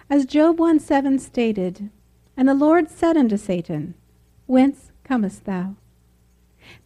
As 0.09 0.25
Job 0.25 0.59
1 0.59 0.79
7 0.79 1.17
stated, 1.19 1.89
And 2.37 2.47
the 2.47 2.53
Lord 2.53 2.89
said 2.89 3.17
unto 3.17 3.37
Satan, 3.37 3.95
Whence 4.45 4.91
comest 5.03 5.45
thou? 5.45 5.75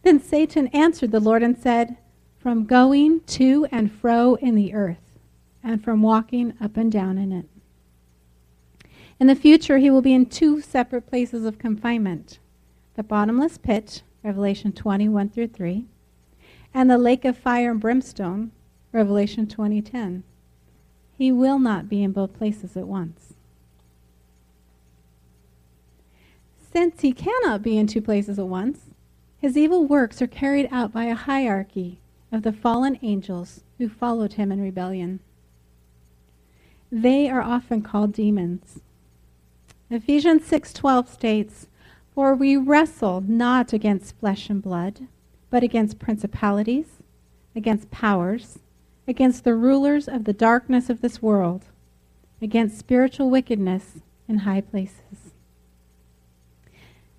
Then 0.02 0.20
Satan 0.20 0.68
answered 0.68 1.10
the 1.10 1.20
Lord 1.20 1.42
and 1.42 1.58
said, 1.58 1.96
From 2.38 2.64
going 2.64 3.20
to 3.20 3.66
and 3.70 3.92
fro 3.92 4.36
in 4.36 4.54
the 4.54 4.72
earth, 4.72 5.18
and 5.62 5.82
from 5.82 6.02
walking 6.02 6.54
up 6.60 6.76
and 6.76 6.90
down 6.90 7.18
in 7.18 7.32
it. 7.32 7.46
In 9.20 9.26
the 9.26 9.34
future, 9.34 9.78
he 9.78 9.90
will 9.90 10.02
be 10.02 10.14
in 10.14 10.26
two 10.26 10.60
separate 10.60 11.06
places 11.06 11.44
of 11.44 11.58
confinement 11.58 12.38
the 12.94 13.02
bottomless 13.04 13.58
pit, 13.58 14.02
Revelation 14.24 14.72
21 14.72 15.28
through 15.28 15.46
3, 15.46 15.84
and 16.74 16.90
the 16.90 16.98
lake 16.98 17.24
of 17.24 17.36
fire 17.36 17.70
and 17.70 17.80
brimstone, 17.80 18.52
Revelation 18.92 19.46
20:10. 19.46 20.22
He 21.16 21.32
will 21.32 21.58
not 21.58 21.88
be 21.88 22.02
in 22.02 22.12
both 22.12 22.34
places 22.34 22.76
at 22.76 22.86
once. 22.86 23.34
Since 26.72 27.00
he 27.00 27.12
cannot 27.12 27.62
be 27.62 27.76
in 27.76 27.86
two 27.86 28.02
places 28.02 28.38
at 28.38 28.46
once, 28.46 28.90
his 29.38 29.56
evil 29.56 29.86
works 29.86 30.20
are 30.20 30.26
carried 30.26 30.68
out 30.70 30.92
by 30.92 31.04
a 31.04 31.14
hierarchy 31.14 31.98
of 32.30 32.42
the 32.42 32.52
fallen 32.52 32.98
angels 33.02 33.64
who 33.78 33.88
followed 33.88 34.34
him 34.34 34.52
in 34.52 34.60
rebellion. 34.60 35.20
They 36.90 37.28
are 37.28 37.42
often 37.42 37.82
called 37.82 38.12
demons. 38.12 38.80
Ephesians 39.90 40.42
6:12 40.42 41.08
states, 41.08 41.68
for 42.14 42.34
we 42.34 42.56
wrestle 42.56 43.22
not 43.22 43.72
against 43.72 44.16
flesh 44.16 44.50
and 44.50 44.62
blood, 44.62 45.06
but 45.50 45.62
against 45.62 45.98
principalities, 45.98 46.86
against 47.54 47.90
powers, 47.90 48.58
against 49.06 49.44
the 49.44 49.54
rulers 49.54 50.06
of 50.08 50.24
the 50.24 50.32
darkness 50.32 50.90
of 50.90 51.00
this 51.00 51.22
world, 51.22 51.64
against 52.42 52.78
spiritual 52.78 53.30
wickedness 53.30 54.00
in 54.28 54.38
high 54.38 54.60
places. 54.60 55.32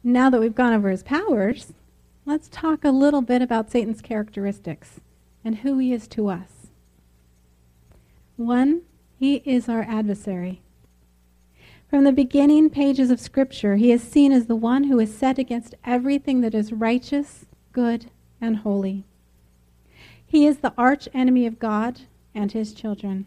Now 0.04 0.30
that 0.30 0.40
we've 0.40 0.56
gone 0.56 0.74
over 0.74 0.90
his 0.90 1.04
powers, 1.04 1.74
let's 2.26 2.48
talk 2.48 2.86
a 2.86 2.92
little 2.92 3.22
bit 3.22 3.42
about 3.42 3.72
Satan's 3.72 4.02
characteristics 4.02 5.02
and 5.44 5.58
who 5.58 5.78
he 5.78 5.92
is 5.92 6.08
to 6.10 6.30
us. 6.30 6.68
One, 8.38 8.84
he 9.18 9.38
is 9.46 9.68
our 9.68 9.82
adversary. 9.82 10.62
From 11.90 12.04
the 12.04 12.12
beginning 12.12 12.70
pages 12.70 13.10
of 13.10 13.20
Scripture, 13.20 13.76
he 13.76 13.92
is 13.92 14.04
seen 14.04 14.32
as 14.32 14.46
the 14.46 14.56
one 14.56 14.86
who 14.86 15.00
is 15.00 15.18
set 15.18 15.40
against 15.40 15.76
everything 15.84 16.42
that 16.42 16.54
is 16.54 16.72
righteous, 16.72 17.46
good, 17.74 18.12
and 18.42 18.58
holy. 18.58 19.04
He 20.26 20.46
is 20.46 20.58
the 20.58 20.74
arch 20.78 21.08
enemy 21.14 21.46
of 21.46 21.60
God 21.60 22.02
and 22.36 22.52
his 22.52 22.74
children. 22.74 23.26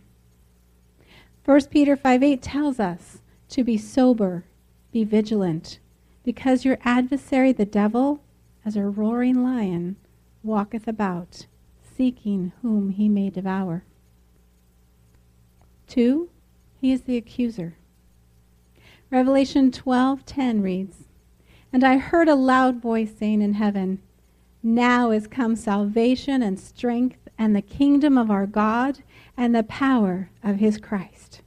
1 1.45 1.67
Peter 1.67 1.97
5 1.97 2.23
8 2.23 2.43
tells 2.43 2.79
us 2.79 3.19
to 3.49 3.65
be 3.65 3.77
sober, 3.77 4.45
be 4.93 5.03
vigilant, 5.05 5.79
because 6.25 6.65
your 6.65 6.79
adversary, 6.85 7.53
the 7.53 7.65
devil, 7.65 8.21
as 8.65 8.77
a 8.77 8.85
roaring 8.85 9.43
lion, 9.43 9.97
walketh 10.43 10.87
about, 10.87 11.47
seeking 11.83 12.53
whom 12.63 12.91
he 12.91 13.09
may 13.09 13.29
devour. 13.29 13.85
2. 15.89 16.31
He 16.81 16.93
is 16.93 17.03
the 17.03 17.17
accuser. 17.17 17.77
Revelation 19.11 19.71
12:10 19.71 20.63
reads, 20.63 21.09
"And 21.73 21.85
I 21.85 21.99
heard 21.99 22.29
a 22.29 22.35
loud 22.35 22.81
voice 22.81 23.15
saying 23.15 23.43
in 23.43 23.55
heaven, 23.55 24.01
Now 24.63 25.11
is 25.11 25.27
come 25.27 25.57
salvation 25.57 26.41
and 26.41 26.59
strength 26.59 27.29
and 27.37 27.57
the 27.57 27.63
kingdom 27.63 28.17
of 28.17 28.31
our 28.31 28.47
God 28.47 29.01
and 29.37 29.55
the 29.55 29.65
power 29.65 30.31
of 30.43 30.57
his 30.57 30.79
Christ. 30.79 31.43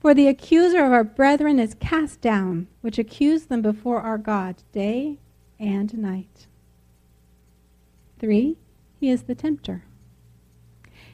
For 0.00 0.12
the 0.12 0.26
accuser 0.26 0.84
of 0.84 0.92
our 0.92 1.04
brethren 1.04 1.58
is 1.60 1.74
cast 1.74 2.20
down, 2.20 2.66
which 2.80 2.98
accused 2.98 3.48
them 3.48 3.62
before 3.62 4.00
our 4.00 4.18
God 4.18 4.56
day 4.72 5.18
and 5.60 5.96
night." 5.96 6.48
3. 8.18 8.56
He 8.98 9.10
is 9.10 9.22
the 9.22 9.34
tempter. 9.34 9.84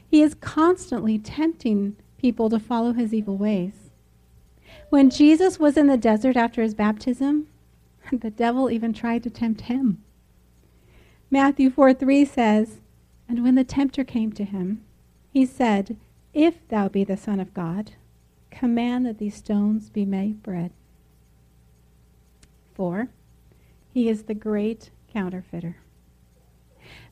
He 0.08 0.22
is 0.22 0.34
constantly 0.34 1.18
tempting 1.18 1.96
people 2.16 2.48
to 2.48 2.58
follow 2.58 2.92
his 2.92 3.12
evil 3.12 3.36
ways. 3.36 3.90
When 4.88 5.10
Jesus 5.10 5.58
was 5.58 5.76
in 5.76 5.88
the 5.88 5.98
desert 5.98 6.36
after 6.36 6.62
his 6.62 6.74
baptism, 6.74 7.48
the 8.12 8.30
devil 8.30 8.70
even 8.70 8.92
tried 8.92 9.22
to 9.24 9.30
tempt 9.30 9.62
him. 9.62 10.03
Matthew 11.34 11.68
4 11.68 11.94
3 11.94 12.24
says, 12.26 12.78
And 13.28 13.42
when 13.42 13.56
the 13.56 13.64
tempter 13.64 14.04
came 14.04 14.30
to 14.34 14.44
him, 14.44 14.84
he 15.32 15.44
said, 15.44 15.96
If 16.32 16.68
thou 16.68 16.88
be 16.88 17.02
the 17.02 17.16
Son 17.16 17.40
of 17.40 17.52
God, 17.52 17.90
command 18.52 19.04
that 19.04 19.18
these 19.18 19.34
stones 19.34 19.90
be 19.90 20.04
made 20.04 20.44
bread. 20.44 20.70
4. 22.74 23.08
He 23.92 24.08
is 24.08 24.22
the 24.22 24.34
great 24.34 24.90
counterfeiter. 25.12 25.78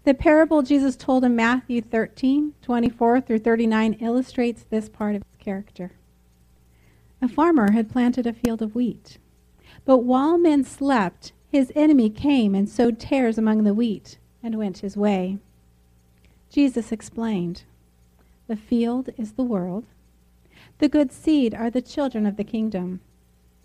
The 0.04 0.14
parable 0.14 0.62
Jesus 0.62 0.94
told 0.94 1.24
in 1.24 1.34
Matthew 1.34 1.82
13, 1.82 2.54
24 2.62 3.22
through 3.22 3.40
39 3.40 3.94
illustrates 3.94 4.62
this 4.62 4.88
part 4.88 5.16
of 5.16 5.24
his 5.32 5.44
character. 5.44 5.94
A 7.20 7.26
farmer 7.26 7.72
had 7.72 7.90
planted 7.90 8.28
a 8.28 8.32
field 8.32 8.62
of 8.62 8.76
wheat. 8.76 9.18
But 9.84 10.04
while 10.04 10.38
men 10.38 10.62
slept, 10.62 11.32
his 11.52 11.70
enemy 11.76 12.08
came 12.08 12.54
and 12.54 12.66
sowed 12.66 12.98
tares 12.98 13.36
among 13.36 13.62
the 13.62 13.74
wheat 13.74 14.16
and 14.42 14.56
went 14.56 14.78
his 14.78 14.96
way. 14.96 15.36
Jesus 16.48 16.90
explained 16.90 17.64
The 18.48 18.56
field 18.56 19.10
is 19.18 19.32
the 19.32 19.42
world. 19.42 19.84
The 20.78 20.88
good 20.88 21.12
seed 21.12 21.54
are 21.54 21.68
the 21.68 21.82
children 21.82 22.24
of 22.24 22.38
the 22.38 22.42
kingdom, 22.42 23.00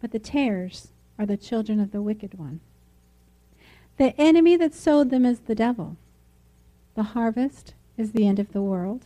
but 0.02 0.12
the 0.12 0.20
tares 0.20 0.90
are 1.18 1.26
the 1.26 1.38
children 1.38 1.80
of 1.80 1.92
the 1.92 2.02
wicked 2.02 2.38
one. 2.38 2.60
The 3.96 4.14
enemy 4.20 4.58
that 4.58 4.76
sowed 4.76 5.10
them 5.10 5.26
is 5.26 5.40
the 5.40 5.56
devil. 5.56 5.96
The 6.96 7.04
harvest 7.04 7.74
is 7.98 8.12
the 8.12 8.28
end 8.28 8.38
of 8.38 8.52
the 8.52 8.62
world, 8.62 9.06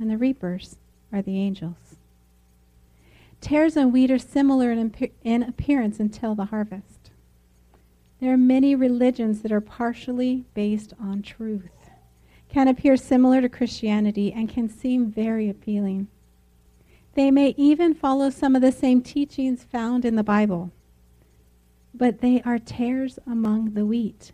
and 0.00 0.10
the 0.10 0.18
reapers 0.18 0.74
are 1.12 1.22
the 1.22 1.38
angels. 1.38 1.94
Tares 3.40 3.76
and 3.76 3.92
wheat 3.92 4.10
are 4.10 4.18
similar 4.18 4.72
in, 4.72 5.42
appearance 5.44 6.00
until 6.00 6.34
the 6.34 6.46
harvest. 6.46 6.97
There 8.20 8.32
are 8.32 8.38
many 8.38 8.74
religions 8.74 9.42
that 9.42 9.52
are 9.52 9.60
partially 9.60 10.44
based 10.54 10.92
on 11.00 11.22
truth, 11.22 11.90
can 12.48 12.66
appear 12.66 12.96
similar 12.96 13.40
to 13.40 13.48
Christianity, 13.48 14.32
and 14.32 14.48
can 14.48 14.68
seem 14.68 15.10
very 15.10 15.48
appealing. 15.48 16.08
They 17.14 17.30
may 17.30 17.54
even 17.56 17.94
follow 17.94 18.30
some 18.30 18.56
of 18.56 18.62
the 18.62 18.72
same 18.72 19.02
teachings 19.02 19.64
found 19.64 20.04
in 20.04 20.16
the 20.16 20.24
Bible, 20.24 20.72
but 21.94 22.20
they 22.20 22.42
are 22.42 22.58
tares 22.58 23.18
among 23.26 23.74
the 23.74 23.86
wheat. 23.86 24.32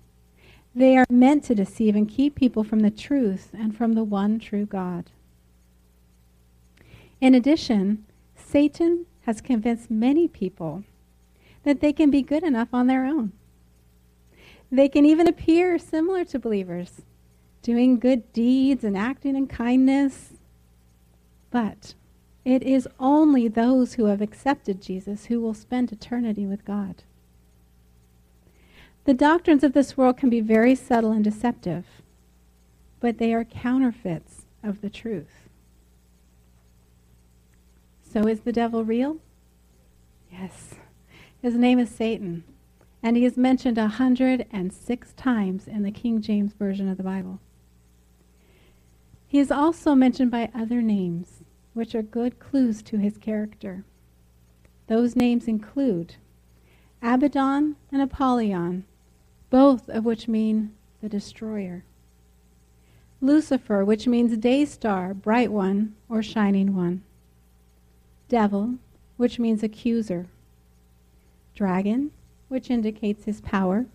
They 0.75 0.97
are 0.97 1.07
meant 1.09 1.45
to 1.45 1.55
deceive 1.55 1.95
and 1.95 2.09
keep 2.09 2.35
people 2.35 2.65
from 2.65 2.81
the 2.81 2.91
truth 2.91 3.51
and 3.53 3.77
from 3.77 3.93
the 3.93 4.05
one 4.05 4.39
true 4.39 4.67
God. 4.67 5.11
In 7.21 7.35
addition, 7.35 8.05
Satan 8.35 9.07
has 9.23 9.41
convinced 9.41 9.91
many 9.91 10.27
people 10.27 10.85
that 11.63 11.81
they 11.81 11.93
can 11.93 12.11
be 12.11 12.23
good 12.23 12.43
enough 12.43 12.69
on 12.73 12.87
their 12.87 13.07
own. 13.07 13.33
They 14.71 14.89
can 14.89 15.05
even 15.05 15.29
appear 15.29 15.79
similar 15.79 16.25
to 16.27 16.39
believers, 16.39 17.03
doing 17.63 17.99
good 17.99 18.33
deeds 18.33 18.85
and 18.85 18.97
acting 18.97 19.37
in 19.37 19.47
kindness. 19.47 20.35
But 21.51 21.95
it 22.45 22.63
is 22.63 22.89
only 22.99 23.49
those 23.49 23.95
who 23.95 24.07
have 24.07 24.21
accepted 24.21 24.83
Jesus 24.83 25.27
who 25.27 25.41
will 25.41 25.55
spend 25.55 25.93
eternity 25.93 26.47
with 26.47 26.65
God. 26.65 27.05
The 29.05 29.15
doctrines 29.15 29.63
of 29.63 29.73
this 29.73 29.97
world 29.97 30.17
can 30.17 30.31
be 30.31 30.41
very 30.41 30.75
subtle 30.75 31.13
and 31.13 31.23
deceptive, 31.23 31.85
but 33.01 33.19
they 33.19 33.35
are 33.35 33.45
counterfeits 33.45 34.47
of 34.63 34.81
the 34.81 34.91
truth. 34.91 35.49
So 38.03 38.27
is 38.27 38.41
the 38.41 38.53
devil 38.53 38.85
real? 38.85 39.19
Yes. 40.33 40.75
His 41.43 41.55
name 41.55 41.79
is 41.79 41.91
Satan, 41.91 42.45
and 43.05 43.19
he 43.19 43.27
is 43.27 43.37
mentioned 43.37 43.77
106 43.77 45.13
times 45.13 45.69
in 45.69 45.83
the 45.83 45.91
King 45.91 46.23
James 46.23 46.55
Version 46.55 46.89
of 46.89 46.97
the 46.97 47.03
Bible. 47.03 47.39
He 49.27 49.39
is 49.39 49.51
also 49.51 49.95
mentioned 49.95 50.31
by 50.31 50.51
other 50.55 50.81
names, 50.81 51.43
which 51.75 51.95
are 51.95 52.01
good 52.01 52.39
clues 52.39 52.83
to 52.85 52.97
his 52.97 53.19
character. 53.19 53.85
Those 54.87 55.17
names 55.17 55.47
include 55.47 56.17
Abaddon 57.03 57.77
and 57.93 58.01
Apollyon, 58.01 58.87
both 59.51 59.87
of 59.91 60.07
which 60.07 60.27
mean 60.27 60.73
the 61.03 61.09
destroyer. 61.11 61.85
Lucifer, 63.21 63.85
which 63.85 64.07
means 64.07 64.35
day 64.39 64.65
star, 64.65 65.13
bright 65.13 65.53
one, 65.53 65.95
or 66.09 66.23
shining 66.23 66.75
one. 66.75 67.03
Devil, 68.31 68.77
which 69.19 69.39
means 69.39 69.63
accuser. 69.63 70.27
Dragon, 71.55 72.11
which 72.49 72.71
indicates 72.71 73.25
his 73.25 73.41
power. 73.41 73.87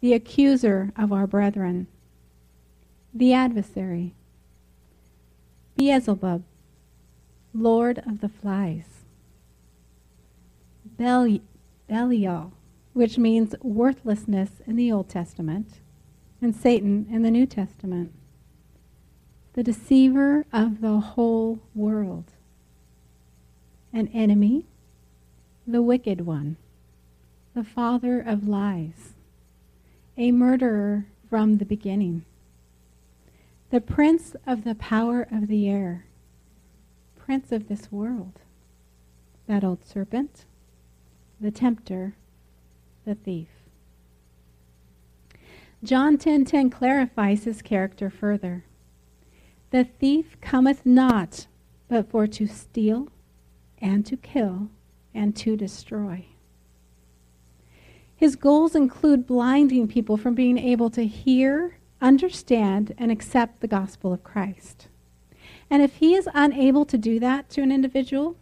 The 0.00 0.12
accuser 0.12 0.92
of 0.96 1.12
our 1.12 1.26
brethren. 1.26 1.86
The 3.14 3.32
adversary. 3.32 4.14
Beelzebub, 5.76 6.42
Lord 7.54 7.98
of 8.06 8.20
the 8.20 8.28
flies. 8.28 9.04
Bel- 10.84 11.40
Belial, 11.88 12.52
which 12.94 13.18
means 13.18 13.54
worthlessness 13.62 14.50
in 14.66 14.76
the 14.76 14.90
Old 14.90 15.08
Testament, 15.08 15.80
and 16.40 16.54
Satan 16.54 17.06
in 17.10 17.22
the 17.22 17.30
New 17.30 17.46
Testament. 17.46 18.12
The 19.52 19.62
deceiver 19.62 20.46
of 20.52 20.80
the 20.80 21.00
whole 21.00 21.60
world. 21.74 22.32
An 23.92 24.08
enemy, 24.08 24.66
the 25.66 25.82
wicked 25.82 26.22
one, 26.22 26.56
the 27.56 27.64
father 27.64 28.20
of 28.20 28.46
lies, 28.46 29.14
a 30.18 30.30
murderer 30.30 31.06
from 31.30 31.56
the 31.56 31.64
beginning, 31.64 32.22
the 33.70 33.80
prince 33.80 34.36
of 34.46 34.62
the 34.62 34.74
power 34.74 35.26
of 35.32 35.48
the 35.48 35.66
air, 35.66 36.04
prince 37.18 37.52
of 37.52 37.66
this 37.66 37.90
world, 37.90 38.40
that 39.46 39.64
old 39.64 39.82
serpent, 39.86 40.44
the 41.40 41.50
tempter, 41.50 42.14
the 43.06 43.14
thief. 43.14 43.48
John 45.82 46.18
10:10 46.18 46.20
10, 46.20 46.44
10 46.44 46.70
clarifies 46.70 47.44
his 47.44 47.62
character 47.62 48.10
further. 48.10 48.64
The 49.70 49.84
thief 49.84 50.38
cometh 50.42 50.84
not 50.84 51.46
but 51.88 52.10
for 52.10 52.26
to 52.26 52.46
steal 52.46 53.08
and 53.78 54.04
to 54.04 54.18
kill 54.18 54.68
and 55.14 55.34
to 55.36 55.56
destroy. 55.56 56.26
His 58.16 58.34
goals 58.34 58.74
include 58.74 59.26
blinding 59.26 59.88
people 59.88 60.16
from 60.16 60.34
being 60.34 60.56
able 60.56 60.88
to 60.90 61.06
hear, 61.06 61.76
understand, 62.00 62.94
and 62.96 63.12
accept 63.12 63.60
the 63.60 63.68
gospel 63.68 64.12
of 64.12 64.24
Christ. 64.24 64.88
And 65.68 65.82
if 65.82 65.96
he 65.96 66.14
is 66.14 66.28
unable 66.32 66.86
to 66.86 66.96
do 66.96 67.20
that 67.20 67.50
to 67.50 67.62
an 67.62 67.70
individual, 67.70 68.36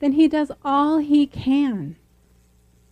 then 0.00 0.12
he 0.12 0.28
does 0.28 0.52
all 0.64 0.98
he 0.98 1.26
can 1.26 1.96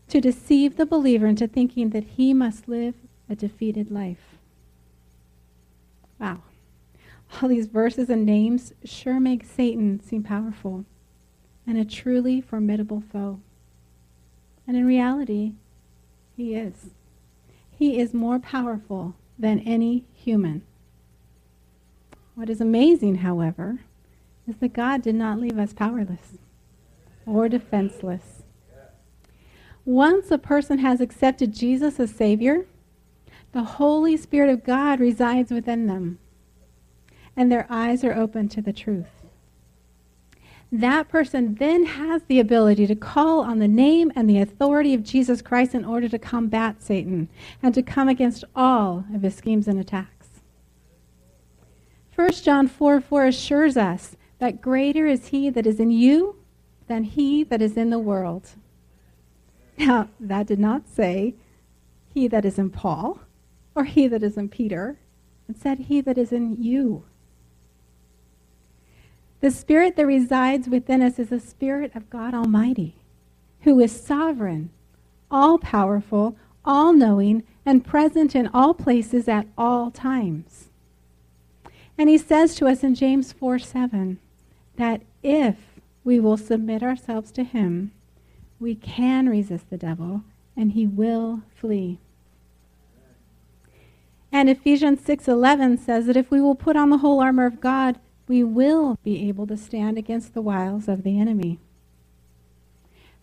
to 0.08 0.20
deceive 0.20 0.76
the 0.76 0.86
believer 0.86 1.26
into 1.26 1.46
thinking 1.46 1.90
that 1.90 2.04
he 2.04 2.32
must 2.32 2.68
live 2.68 2.94
a 3.28 3.34
defeated 3.34 3.90
life. 3.90 4.38
Wow. 6.18 6.42
All 7.40 7.48
these 7.48 7.66
verses 7.66 8.08
and 8.10 8.24
names 8.24 8.72
sure 8.84 9.20
make 9.20 9.44
Satan 9.44 10.00
seem 10.00 10.22
powerful 10.22 10.84
and 11.66 11.78
a 11.78 11.84
truly 11.84 12.40
formidable 12.40 13.02
foe. 13.12 13.40
And 14.66 14.76
in 14.76 14.86
reality, 14.86 15.52
he 16.40 16.54
is. 16.54 16.90
He 17.70 18.00
is 18.00 18.14
more 18.14 18.38
powerful 18.38 19.14
than 19.38 19.60
any 19.60 20.06
human. 20.14 20.62
What 22.34 22.48
is 22.48 22.60
amazing, 22.60 23.16
however, 23.16 23.80
is 24.48 24.56
that 24.56 24.72
God 24.72 25.02
did 25.02 25.14
not 25.14 25.38
leave 25.38 25.58
us 25.58 25.74
powerless 25.74 26.38
or 27.26 27.48
defenseless. 27.48 28.42
Once 29.84 30.30
a 30.30 30.38
person 30.38 30.78
has 30.78 31.00
accepted 31.00 31.52
Jesus 31.52 32.00
as 32.00 32.10
Savior, 32.10 32.66
the 33.52 33.64
Holy 33.64 34.16
Spirit 34.16 34.50
of 34.50 34.64
God 34.64 34.98
resides 34.98 35.50
within 35.50 35.86
them, 35.86 36.18
and 37.36 37.52
their 37.52 37.66
eyes 37.68 38.02
are 38.02 38.14
open 38.14 38.48
to 38.48 38.62
the 38.62 38.72
truth. 38.72 39.19
That 40.72 41.08
person 41.08 41.56
then 41.56 41.84
has 41.84 42.22
the 42.22 42.38
ability 42.38 42.86
to 42.86 42.94
call 42.94 43.40
on 43.40 43.58
the 43.58 43.66
name 43.66 44.12
and 44.14 44.30
the 44.30 44.38
authority 44.38 44.94
of 44.94 45.02
Jesus 45.02 45.42
Christ 45.42 45.74
in 45.74 45.84
order 45.84 46.08
to 46.08 46.18
combat 46.18 46.80
Satan 46.80 47.28
and 47.60 47.74
to 47.74 47.82
come 47.82 48.08
against 48.08 48.44
all 48.54 49.04
of 49.12 49.22
his 49.22 49.34
schemes 49.34 49.66
and 49.66 49.80
attacks. 49.80 50.28
1 52.14 52.32
John 52.32 52.68
4 52.68 53.00
4 53.00 53.26
assures 53.26 53.76
us 53.76 54.16
that 54.38 54.60
greater 54.60 55.06
is 55.06 55.28
he 55.28 55.50
that 55.50 55.66
is 55.66 55.80
in 55.80 55.90
you 55.90 56.36
than 56.86 57.04
he 57.04 57.42
that 57.44 57.60
is 57.60 57.76
in 57.76 57.90
the 57.90 57.98
world. 57.98 58.50
Now, 59.78 60.08
that 60.20 60.46
did 60.46 60.58
not 60.58 60.86
say 60.86 61.34
he 62.12 62.28
that 62.28 62.44
is 62.44 62.58
in 62.58 62.70
Paul 62.70 63.20
or 63.74 63.84
he 63.84 64.06
that 64.06 64.22
is 64.22 64.36
in 64.36 64.48
Peter. 64.48 64.98
It 65.48 65.56
said 65.56 65.78
he 65.78 66.00
that 66.02 66.18
is 66.18 66.32
in 66.32 66.62
you. 66.62 67.04
The 69.40 69.50
spirit 69.50 69.96
that 69.96 70.06
resides 70.06 70.68
within 70.68 71.00
us 71.00 71.18
is 71.18 71.30
the 71.30 71.40
spirit 71.40 71.92
of 71.94 72.10
God 72.10 72.34
Almighty, 72.34 72.94
who 73.62 73.80
is 73.80 73.90
sovereign, 73.90 74.70
all 75.30 75.58
powerful, 75.58 76.36
all 76.64 76.92
knowing, 76.92 77.42
and 77.64 77.84
present 77.84 78.34
in 78.34 78.48
all 78.52 78.74
places 78.74 79.28
at 79.28 79.46
all 79.56 79.90
times. 79.90 80.68
And 81.96 82.08
he 82.08 82.18
says 82.18 82.54
to 82.56 82.66
us 82.66 82.82
in 82.82 82.94
James 82.94 83.32
4 83.32 83.58
7 83.58 84.18
that 84.76 85.02
if 85.22 85.56
we 86.04 86.20
will 86.20 86.36
submit 86.36 86.82
ourselves 86.82 87.30
to 87.32 87.44
him, 87.44 87.92
we 88.58 88.74
can 88.74 89.28
resist 89.28 89.70
the 89.70 89.76
devil 89.76 90.22
and 90.56 90.72
he 90.72 90.86
will 90.86 91.42
flee. 91.54 91.98
And 94.32 94.48
Ephesians 94.48 95.00
6:11 95.00 95.78
says 95.78 96.06
that 96.06 96.16
if 96.16 96.30
we 96.30 96.40
will 96.40 96.54
put 96.54 96.76
on 96.76 96.90
the 96.90 96.98
whole 96.98 97.20
armor 97.20 97.46
of 97.46 97.60
God, 97.60 97.98
we 98.30 98.44
will 98.44 98.96
be 99.02 99.28
able 99.28 99.44
to 99.44 99.56
stand 99.56 99.98
against 99.98 100.34
the 100.34 100.40
wiles 100.40 100.86
of 100.86 101.02
the 101.02 101.18
enemy. 101.18 101.58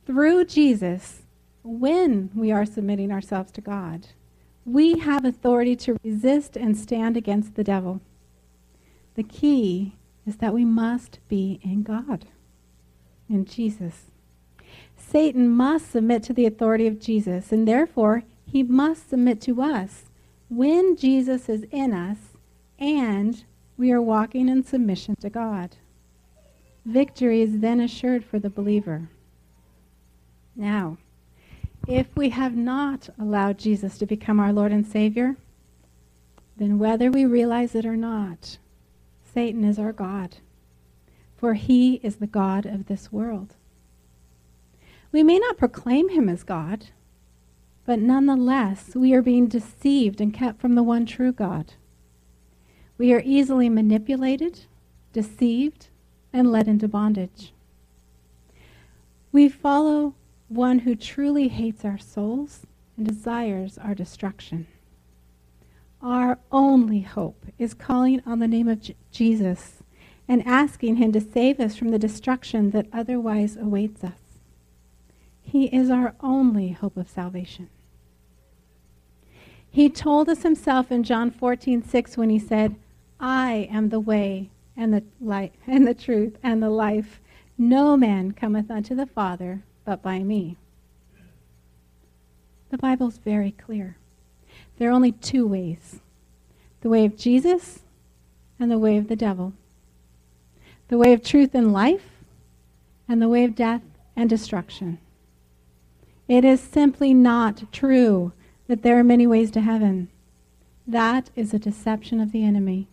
Through 0.05 0.43
Jesus, 0.43 1.21
when 1.63 2.29
we 2.35 2.51
are 2.51 2.65
submitting 2.65 3.09
ourselves 3.09 3.53
to 3.53 3.61
God, 3.61 4.07
we 4.65 4.99
have 4.99 5.23
authority 5.23 5.77
to 5.77 5.97
resist 6.03 6.57
and 6.57 6.75
stand 6.75 7.15
against 7.15 7.55
the 7.55 7.63
devil. 7.63 8.01
The 9.15 9.23
key 9.23 9.95
is 10.25 10.35
that 10.37 10.53
we 10.53 10.65
must 10.65 11.19
be 11.29 11.61
in 11.63 11.83
God, 11.83 12.25
in 13.29 13.45
Jesus. 13.45 14.11
Satan 14.97 15.47
must 15.47 15.89
submit 15.89 16.21
to 16.23 16.33
the 16.33 16.45
authority 16.45 16.85
of 16.85 16.99
Jesus, 16.99 17.53
and 17.53 17.65
therefore 17.65 18.23
he 18.45 18.61
must 18.61 19.09
submit 19.09 19.39
to 19.43 19.61
us 19.61 20.09
when 20.49 20.97
Jesus 20.97 21.47
is 21.47 21.63
in 21.71 21.93
us 21.93 22.17
and 22.77 23.45
we 23.77 23.91
are 23.91 24.01
walking 24.01 24.49
in 24.49 24.63
submission 24.63 25.15
to 25.17 25.29
God. 25.29 25.75
Victory 26.85 27.41
is 27.41 27.59
then 27.59 27.79
assured 27.79 28.25
for 28.25 28.39
the 28.39 28.49
believer. 28.49 29.09
Now, 30.55 30.97
if 31.87 32.07
we 32.15 32.29
have 32.29 32.55
not 32.55 33.09
allowed 33.19 33.59
Jesus 33.59 33.97
to 33.99 34.05
become 34.05 34.39
our 34.39 34.51
Lord 34.51 34.71
and 34.71 34.85
Savior, 34.85 35.35
then 36.57 36.79
whether 36.79 37.11
we 37.11 37.25
realize 37.25 37.75
it 37.75 37.85
or 37.85 37.95
not, 37.95 38.57
Satan 39.33 39.63
is 39.63 39.77
our 39.77 39.93
God, 39.93 40.37
for 41.35 41.53
he 41.53 41.95
is 41.95 42.15
the 42.15 42.27
God 42.27 42.65
of 42.65 42.87
this 42.87 43.11
world. 43.11 43.53
We 45.11 45.21
may 45.21 45.37
not 45.37 45.57
proclaim 45.57 46.09
him 46.09 46.27
as 46.27 46.43
God, 46.43 46.87
but 47.85 47.99
nonetheless, 47.99 48.95
we 48.95 49.13
are 49.13 49.21
being 49.21 49.47
deceived 49.47 50.19
and 50.19 50.33
kept 50.33 50.59
from 50.59 50.75
the 50.75 50.83
one 50.83 51.05
true 51.05 51.31
God. 51.31 51.73
We 52.97 53.13
are 53.13 53.21
easily 53.23 53.69
manipulated, 53.69 54.61
deceived, 55.13 55.87
and 56.33 56.51
led 56.51 56.67
into 56.67 56.87
bondage. 56.87 57.53
We 59.31 59.49
follow 59.49 60.15
one 60.47 60.79
who 60.79 60.95
truly 60.95 61.49
hates 61.49 61.85
our 61.85 61.97
souls 61.97 62.65
and 62.95 63.07
desires 63.07 63.77
our 63.77 63.93
destruction. 63.93 64.67
Our 66.01 66.39
only 66.51 67.01
hope 67.01 67.45
is 67.57 67.73
calling 67.73 68.21
on 68.25 68.39
the 68.39 68.47
name 68.47 68.67
of 68.67 68.81
J- 68.81 68.95
Jesus 69.11 69.83
and 70.27 70.45
asking 70.45 70.97
Him 70.97 71.11
to 71.11 71.21
save 71.21 71.59
us 71.59 71.75
from 71.75 71.89
the 71.89 71.99
destruction 71.99 72.71
that 72.71 72.87
otherwise 72.91 73.57
awaits 73.57 74.03
us. 74.03 74.19
He 75.41 75.65
is 75.65 75.89
our 75.89 76.15
only 76.21 76.69
hope 76.69 76.97
of 76.97 77.09
salvation. 77.09 77.69
He 79.69 79.89
told 79.89 80.27
us 80.27 80.41
himself 80.43 80.91
in 80.91 81.03
John 81.03 81.29
14, 81.29 81.83
6 81.83 82.17
when 82.17 82.29
he 82.29 82.39
said, 82.39 82.75
I 83.19 83.67
am 83.71 83.89
the 83.89 83.99
way 83.99 84.49
and 84.75 84.93
the 84.93 85.03
light 85.19 85.53
and 85.65 85.87
the 85.87 85.93
truth 85.93 86.37
and 86.43 86.61
the 86.61 86.69
life. 86.69 87.19
No 87.57 87.97
man 87.97 88.31
cometh 88.31 88.69
unto 88.69 88.95
the 88.95 89.07
Father 89.07 89.63
but 89.85 90.01
by 90.01 90.19
me. 90.19 90.57
The 92.69 92.77
Bible's 92.77 93.17
very 93.17 93.51
clear. 93.51 93.97
There 94.77 94.89
are 94.89 94.93
only 94.93 95.13
two 95.13 95.47
ways 95.47 95.99
the 96.81 96.89
way 96.89 97.05
of 97.05 97.17
Jesus 97.17 97.79
and 98.59 98.69
the 98.69 98.77
way 98.77 98.97
of 98.97 99.07
the 99.07 99.15
devil, 99.15 99.53
the 100.89 100.97
way 100.97 101.13
of 101.13 101.23
truth 101.23 101.55
and 101.55 101.73
life, 101.73 102.09
and 103.07 103.21
the 103.21 103.27
way 103.27 103.43
of 103.43 103.55
death 103.55 103.81
and 104.15 104.29
destruction. 104.29 104.99
It 106.27 106.45
is 106.45 106.61
simply 106.61 107.13
not 107.13 107.71
true 107.71 108.33
that 108.67 108.83
there 108.83 108.99
are 108.99 109.03
many 109.03 109.25
ways 109.25 109.49
to 109.51 109.61
heaven. 109.61 110.09
That 110.85 111.29
is 111.35 111.53
a 111.53 111.59
deception 111.59 112.19
of 112.19 112.31
the 112.31 112.43
enemy. 112.43 112.87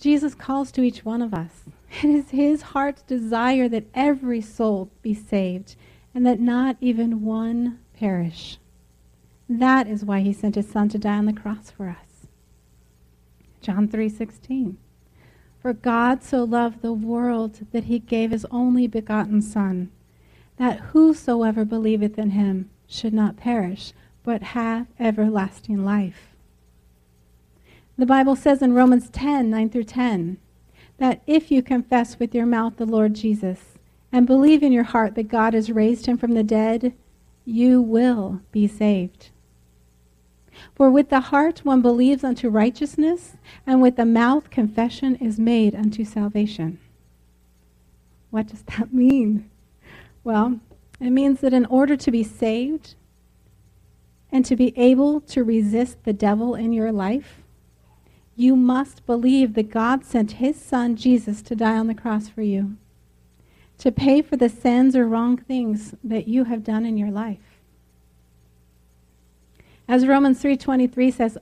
Jesus 0.00 0.34
calls 0.34 0.72
to 0.72 0.82
each 0.82 1.04
one 1.04 1.20
of 1.20 1.34
us. 1.34 1.64
It 2.02 2.08
is 2.08 2.30
his 2.30 2.62
heart's 2.62 3.02
desire 3.02 3.68
that 3.68 3.88
every 3.94 4.40
soul 4.40 4.90
be 5.02 5.12
saved 5.12 5.76
and 6.14 6.24
that 6.24 6.40
not 6.40 6.76
even 6.80 7.24
one 7.24 7.80
perish. 7.92 8.58
That 9.48 9.86
is 9.86 10.04
why 10.04 10.20
he 10.20 10.32
sent 10.32 10.54
his 10.54 10.68
son 10.68 10.88
to 10.90 10.98
die 10.98 11.18
on 11.18 11.26
the 11.26 11.32
cross 11.32 11.70
for 11.70 11.88
us. 11.88 12.28
John 13.60 13.88
3:16 13.88 14.76
For 15.60 15.74
God 15.74 16.22
so 16.22 16.44
loved 16.44 16.80
the 16.80 16.92
world 16.92 17.66
that 17.72 17.84
he 17.84 17.98
gave 17.98 18.30
his 18.30 18.46
only 18.50 18.86
begotten 18.86 19.42
son 19.42 19.90
that 20.56 20.80
whosoever 20.92 21.64
believeth 21.64 22.18
in 22.18 22.30
him 22.30 22.70
should 22.86 23.12
not 23.12 23.36
perish 23.36 23.92
but 24.22 24.42
have 24.42 24.86
everlasting 24.98 25.84
life. 25.84 26.29
The 28.00 28.06
Bible 28.06 28.34
says 28.34 28.62
in 28.62 28.72
Romans 28.72 29.10
10 29.10 29.50
9 29.50 29.68
through 29.68 29.84
10 29.84 30.38
that 30.96 31.20
if 31.26 31.50
you 31.50 31.62
confess 31.62 32.18
with 32.18 32.34
your 32.34 32.46
mouth 32.46 32.78
the 32.78 32.86
Lord 32.86 33.12
Jesus 33.12 33.74
and 34.10 34.26
believe 34.26 34.62
in 34.62 34.72
your 34.72 34.84
heart 34.84 35.16
that 35.16 35.28
God 35.28 35.52
has 35.52 35.70
raised 35.70 36.06
him 36.06 36.16
from 36.16 36.32
the 36.32 36.42
dead, 36.42 36.94
you 37.44 37.82
will 37.82 38.40
be 38.52 38.66
saved. 38.66 39.28
For 40.74 40.90
with 40.90 41.10
the 41.10 41.20
heart 41.20 41.58
one 41.62 41.82
believes 41.82 42.24
unto 42.24 42.48
righteousness, 42.48 43.36
and 43.66 43.82
with 43.82 43.96
the 43.96 44.06
mouth 44.06 44.48
confession 44.48 45.16
is 45.16 45.38
made 45.38 45.74
unto 45.74 46.02
salvation. 46.02 46.78
What 48.30 48.46
does 48.46 48.62
that 48.62 48.94
mean? 48.94 49.50
Well, 50.24 50.58
it 50.98 51.10
means 51.10 51.40
that 51.42 51.52
in 51.52 51.66
order 51.66 51.98
to 51.98 52.10
be 52.10 52.22
saved 52.22 52.94
and 54.32 54.42
to 54.46 54.56
be 54.56 54.72
able 54.78 55.20
to 55.20 55.44
resist 55.44 56.04
the 56.04 56.14
devil 56.14 56.54
in 56.54 56.72
your 56.72 56.92
life, 56.92 57.39
you 58.40 58.56
must 58.56 59.04
believe 59.04 59.54
that 59.54 59.70
God 59.70 60.04
sent 60.04 60.32
his 60.32 60.60
son 60.60 60.96
Jesus 60.96 61.42
to 61.42 61.54
die 61.54 61.76
on 61.76 61.86
the 61.86 61.94
cross 61.94 62.28
for 62.28 62.42
you, 62.42 62.76
to 63.78 63.92
pay 63.92 64.22
for 64.22 64.36
the 64.36 64.48
sins 64.48 64.96
or 64.96 65.06
wrong 65.06 65.36
things 65.36 65.94
that 66.02 66.26
you 66.26 66.44
have 66.44 66.64
done 66.64 66.86
in 66.86 66.96
your 66.96 67.10
life. 67.10 67.60
As 69.86 70.06
Romans 70.06 70.42
3:23 70.42 71.12
says, 71.12 71.36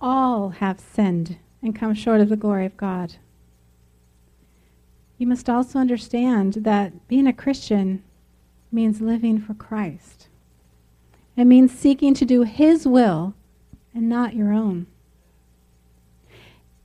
all 0.00 0.50
have 0.50 0.80
sinned 0.80 1.36
and 1.62 1.76
come 1.76 1.92
short 1.92 2.20
of 2.20 2.30
the 2.30 2.36
glory 2.36 2.64
of 2.64 2.76
God. 2.76 3.16
You 5.18 5.26
must 5.26 5.50
also 5.50 5.78
understand 5.78 6.54
that 6.54 7.06
being 7.06 7.26
a 7.26 7.32
Christian 7.32 8.02
means 8.72 9.02
living 9.02 9.38
for 9.38 9.52
Christ. 9.52 10.28
It 11.36 11.44
means 11.44 11.72
seeking 11.72 12.14
to 12.14 12.24
do 12.24 12.44
his 12.44 12.86
will 12.86 13.34
and 13.94 14.08
not 14.08 14.34
your 14.34 14.52
own. 14.52 14.86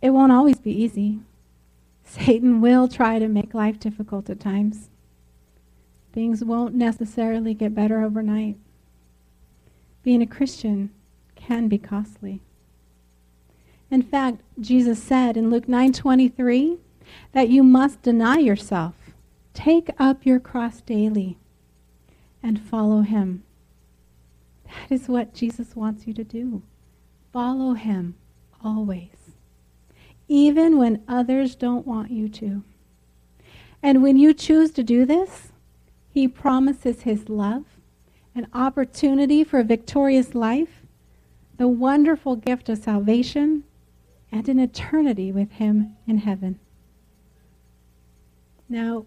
It 0.05 0.13
won't 0.13 0.31
always 0.31 0.59
be 0.59 0.69
easy. 0.71 1.21
Satan 2.03 2.61
will 2.61 2.87
try 2.87 3.17
to 3.17 3.27
make 3.27 3.55
life 3.55 3.79
difficult 3.79 4.29
at 4.29 4.39
times. 4.39 4.91
Things 6.13 6.43
won't 6.43 6.75
necessarily 6.75 7.55
get 7.55 7.73
better 7.73 8.03
overnight. 8.03 8.55
Being 10.03 10.21
a 10.21 10.27
Christian 10.27 10.91
can 11.33 11.67
be 11.67 11.79
costly. 11.79 12.39
In 13.89 14.03
fact, 14.03 14.41
Jesus 14.61 15.01
said 15.01 15.37
in 15.37 15.49
Luke 15.49 15.67
9:23 15.67 16.77
that 17.31 17.49
you 17.49 17.63
must 17.63 18.03
deny 18.03 18.37
yourself, 18.37 18.93
take 19.55 19.89
up 19.97 20.23
your 20.23 20.39
cross 20.39 20.81
daily, 20.81 21.39
and 22.43 22.61
follow 22.61 23.01
him. 23.01 23.41
That 24.65 24.91
is 24.91 25.09
what 25.09 25.33
Jesus 25.33 25.75
wants 25.75 26.05
you 26.05 26.13
to 26.13 26.23
do. 26.23 26.61
Follow 27.33 27.73
him 27.73 28.13
always 28.63 29.24
even 30.27 30.77
when 30.77 31.03
others 31.07 31.55
don't 31.55 31.85
want 31.85 32.11
you 32.11 32.27
to. 32.29 32.63
And 33.81 34.01
when 34.01 34.17
you 34.17 34.33
choose 34.33 34.71
to 34.71 34.83
do 34.83 35.05
this, 35.05 35.51
He 36.09 36.27
promises 36.27 37.01
His 37.01 37.29
love, 37.29 37.65
an 38.33 38.47
opportunity 38.53 39.43
for 39.43 39.59
a 39.59 39.63
victorious 39.63 40.33
life, 40.33 40.81
the 41.57 41.67
wonderful 41.67 42.35
gift 42.35 42.69
of 42.69 42.79
salvation, 42.79 43.63
and 44.31 44.49
an 44.49 44.59
eternity 44.59 45.31
with 45.31 45.51
Him 45.53 45.95
in 46.07 46.17
heaven. 46.17 46.59
Now, 48.67 49.05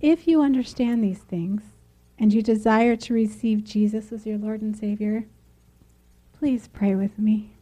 if 0.00 0.26
you 0.26 0.42
understand 0.42 1.02
these 1.04 1.18
things 1.18 1.62
and 2.18 2.32
you 2.32 2.42
desire 2.42 2.96
to 2.96 3.14
receive 3.14 3.64
Jesus 3.64 4.10
as 4.12 4.26
your 4.26 4.38
Lord 4.38 4.62
and 4.62 4.76
Savior, 4.76 5.26
please 6.32 6.68
pray 6.68 6.94
with 6.94 7.18
me 7.18 7.55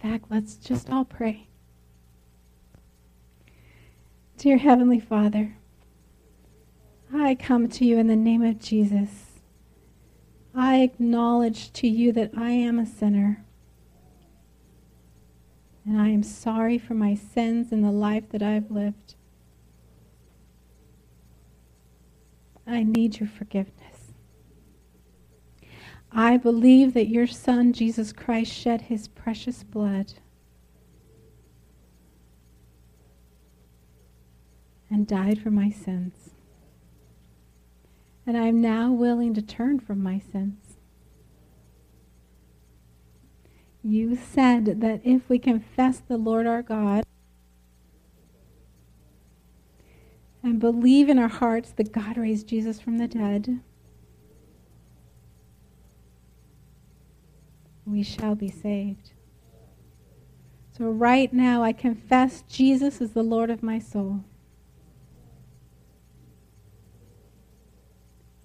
fact, 0.00 0.26
let's 0.30 0.56
just 0.56 0.90
all 0.90 1.04
pray. 1.04 1.48
Dear 4.36 4.58
Heavenly 4.58 5.00
Father, 5.00 5.56
I 7.12 7.34
come 7.34 7.68
to 7.70 7.84
you 7.84 7.98
in 7.98 8.06
the 8.06 8.16
name 8.16 8.42
of 8.42 8.60
Jesus. 8.60 9.40
I 10.54 10.82
acknowledge 10.82 11.72
to 11.74 11.88
you 11.88 12.12
that 12.12 12.32
I 12.36 12.50
am 12.50 12.78
a 12.78 12.86
sinner. 12.86 13.44
And 15.84 16.00
I 16.00 16.08
am 16.08 16.22
sorry 16.22 16.78
for 16.78 16.94
my 16.94 17.14
sins 17.14 17.72
and 17.72 17.82
the 17.82 17.90
life 17.90 18.28
that 18.30 18.42
I've 18.42 18.70
lived. 18.70 19.14
I 22.66 22.82
need 22.82 23.18
your 23.20 23.28
forgiveness. 23.28 23.87
I 26.10 26.36
believe 26.36 26.94
that 26.94 27.08
your 27.08 27.26
Son, 27.26 27.72
Jesus 27.72 28.12
Christ, 28.12 28.52
shed 28.52 28.82
his 28.82 29.08
precious 29.08 29.62
blood 29.62 30.14
and 34.90 35.06
died 35.06 35.40
for 35.40 35.50
my 35.50 35.70
sins. 35.70 36.30
And 38.26 38.36
I 38.36 38.46
am 38.46 38.60
now 38.60 38.90
willing 38.90 39.34
to 39.34 39.42
turn 39.42 39.80
from 39.80 40.02
my 40.02 40.18
sins. 40.18 40.78
You 43.82 44.16
said 44.16 44.80
that 44.80 45.00
if 45.04 45.28
we 45.28 45.38
confess 45.38 46.00
the 46.00 46.16
Lord 46.16 46.46
our 46.46 46.62
God 46.62 47.04
and 50.42 50.58
believe 50.58 51.08
in 51.08 51.18
our 51.18 51.28
hearts 51.28 51.70
that 51.72 51.92
God 51.92 52.16
raised 52.16 52.48
Jesus 52.48 52.80
from 52.80 52.98
the 52.98 53.08
dead, 53.08 53.60
we 57.88 58.02
shall 58.02 58.34
be 58.34 58.50
saved. 58.50 59.12
So 60.76 60.84
right 60.90 61.32
now, 61.32 61.62
I 61.62 61.72
confess 61.72 62.42
Jesus 62.42 63.00
is 63.00 63.12
the 63.12 63.22
Lord 63.22 63.50
of 63.50 63.62
my 63.62 63.78
soul. 63.78 64.24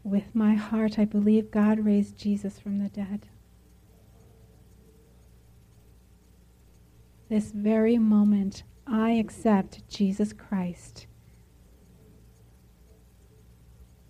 With 0.04 0.34
my 0.34 0.56
heart, 0.56 0.98
I 0.98 1.06
believe 1.06 1.52
God 1.52 1.80
raised 1.80 2.18
Jesus 2.18 2.60
from 2.60 2.80
the 2.80 2.90
dead. 2.90 3.28
This 7.30 7.52
very 7.52 7.98
moment, 7.98 8.64
I 8.86 9.12
accept 9.12 9.88
Jesus 9.88 10.34
Christ 10.34 11.08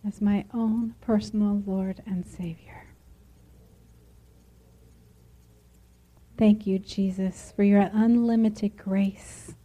as 0.05 0.21
my 0.21 0.45
own 0.53 0.95
personal 1.01 1.61
Lord 1.65 2.01
and 2.05 2.25
Savior. 2.25 2.82
Thank 6.43 6.67
you, 6.67 6.77
Jesus, 6.77 7.53
for 7.55 7.63
your 7.63 7.89
unlimited 7.93 8.75
grace. 8.75 9.55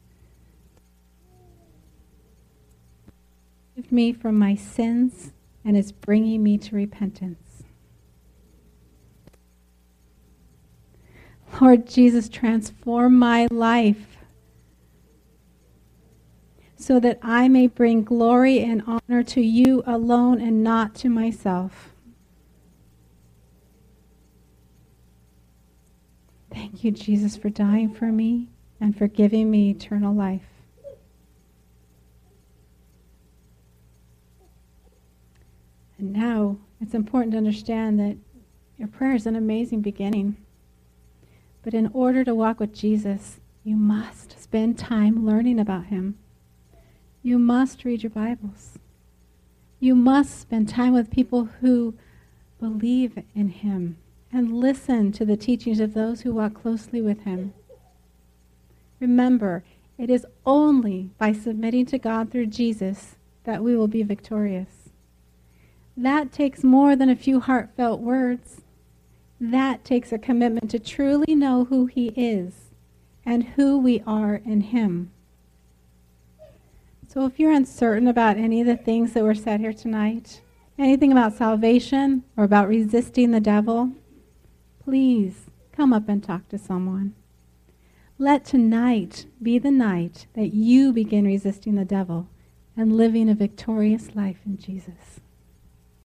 Save 3.74 3.90
me 3.90 4.12
from 4.12 4.38
my 4.38 4.54
sins 4.54 5.32
and 5.64 5.76
is 5.76 5.90
bringing 5.90 6.44
me 6.44 6.56
to 6.58 6.76
repentance. 6.76 7.64
Lord 11.60 11.88
Jesus, 11.88 12.28
transform 12.28 13.18
my 13.18 13.48
life 13.50 14.18
so 16.76 17.00
that 17.00 17.18
I 17.22 17.48
may 17.48 17.66
bring 17.66 18.04
glory 18.04 18.60
and 18.60 18.84
honor 18.86 19.24
to 19.24 19.40
you 19.40 19.82
alone 19.84 20.40
and 20.40 20.62
not 20.62 20.94
to 20.94 21.08
myself. 21.08 21.92
Thank 26.58 26.82
you, 26.82 26.90
Jesus, 26.90 27.36
for 27.36 27.50
dying 27.50 27.94
for 27.94 28.06
me 28.06 28.48
and 28.80 28.98
for 28.98 29.06
giving 29.06 29.48
me 29.48 29.70
eternal 29.70 30.12
life. 30.12 30.42
And 35.98 36.12
now 36.12 36.56
it's 36.80 36.94
important 36.94 37.30
to 37.30 37.38
understand 37.38 38.00
that 38.00 38.16
your 38.76 38.88
prayer 38.88 39.14
is 39.14 39.24
an 39.24 39.36
amazing 39.36 39.82
beginning. 39.82 40.36
But 41.62 41.74
in 41.74 41.92
order 41.94 42.24
to 42.24 42.34
walk 42.34 42.58
with 42.58 42.74
Jesus, 42.74 43.38
you 43.62 43.76
must 43.76 44.42
spend 44.42 44.76
time 44.76 45.24
learning 45.24 45.60
about 45.60 45.86
him. 45.86 46.18
You 47.22 47.38
must 47.38 47.84
read 47.84 48.02
your 48.02 48.10
Bibles. 48.10 48.80
You 49.78 49.94
must 49.94 50.40
spend 50.40 50.68
time 50.68 50.92
with 50.92 51.08
people 51.08 51.44
who 51.60 51.94
believe 52.58 53.16
in 53.32 53.50
him 53.50 53.98
and 54.32 54.60
listen 54.60 55.12
to 55.12 55.24
the 55.24 55.36
teachings 55.36 55.80
of 55.80 55.94
those 55.94 56.20
who 56.20 56.34
walk 56.34 56.54
closely 56.54 57.00
with 57.00 57.22
him. 57.22 57.54
Remember, 59.00 59.64
it 59.96 60.10
is 60.10 60.26
only 60.44 61.10
by 61.18 61.32
submitting 61.32 61.86
to 61.86 61.98
God 61.98 62.30
through 62.30 62.46
Jesus 62.46 63.16
that 63.44 63.62
we 63.62 63.76
will 63.76 63.88
be 63.88 64.02
victorious. 64.02 64.90
That 65.96 66.32
takes 66.32 66.62
more 66.62 66.94
than 66.94 67.08
a 67.08 67.16
few 67.16 67.40
heartfelt 67.40 68.00
words. 68.00 68.60
That 69.40 69.84
takes 69.84 70.12
a 70.12 70.18
commitment 70.18 70.70
to 70.70 70.78
truly 70.78 71.34
know 71.34 71.64
who 71.64 71.86
He 71.86 72.08
is 72.08 72.54
and 73.24 73.44
who 73.44 73.78
we 73.78 74.02
are 74.06 74.36
in 74.36 74.60
Him. 74.60 75.10
So 77.08 77.24
if 77.24 77.40
you're 77.40 77.52
uncertain 77.52 78.06
about 78.06 78.36
any 78.36 78.60
of 78.60 78.66
the 78.66 78.76
things 78.76 79.12
that 79.14 79.24
were 79.24 79.34
said 79.34 79.60
here 79.60 79.72
tonight, 79.72 80.40
anything 80.78 81.10
about 81.10 81.32
salvation 81.32 82.22
or 82.36 82.44
about 82.44 82.68
resisting 82.68 83.30
the 83.30 83.40
devil, 83.40 83.92
please 84.88 85.50
come 85.70 85.92
up 85.92 86.08
and 86.08 86.24
talk 86.24 86.48
to 86.48 86.56
someone. 86.56 87.14
Let 88.16 88.46
tonight 88.46 89.26
be 89.42 89.58
the 89.58 89.70
night 89.70 90.26
that 90.32 90.54
you 90.54 90.94
begin 90.94 91.26
resisting 91.26 91.74
the 91.74 91.84
devil 91.84 92.30
and 92.74 92.96
living 92.96 93.28
a 93.28 93.34
victorious 93.34 94.14
life 94.14 94.38
in 94.46 94.56
Jesus. 94.56 95.20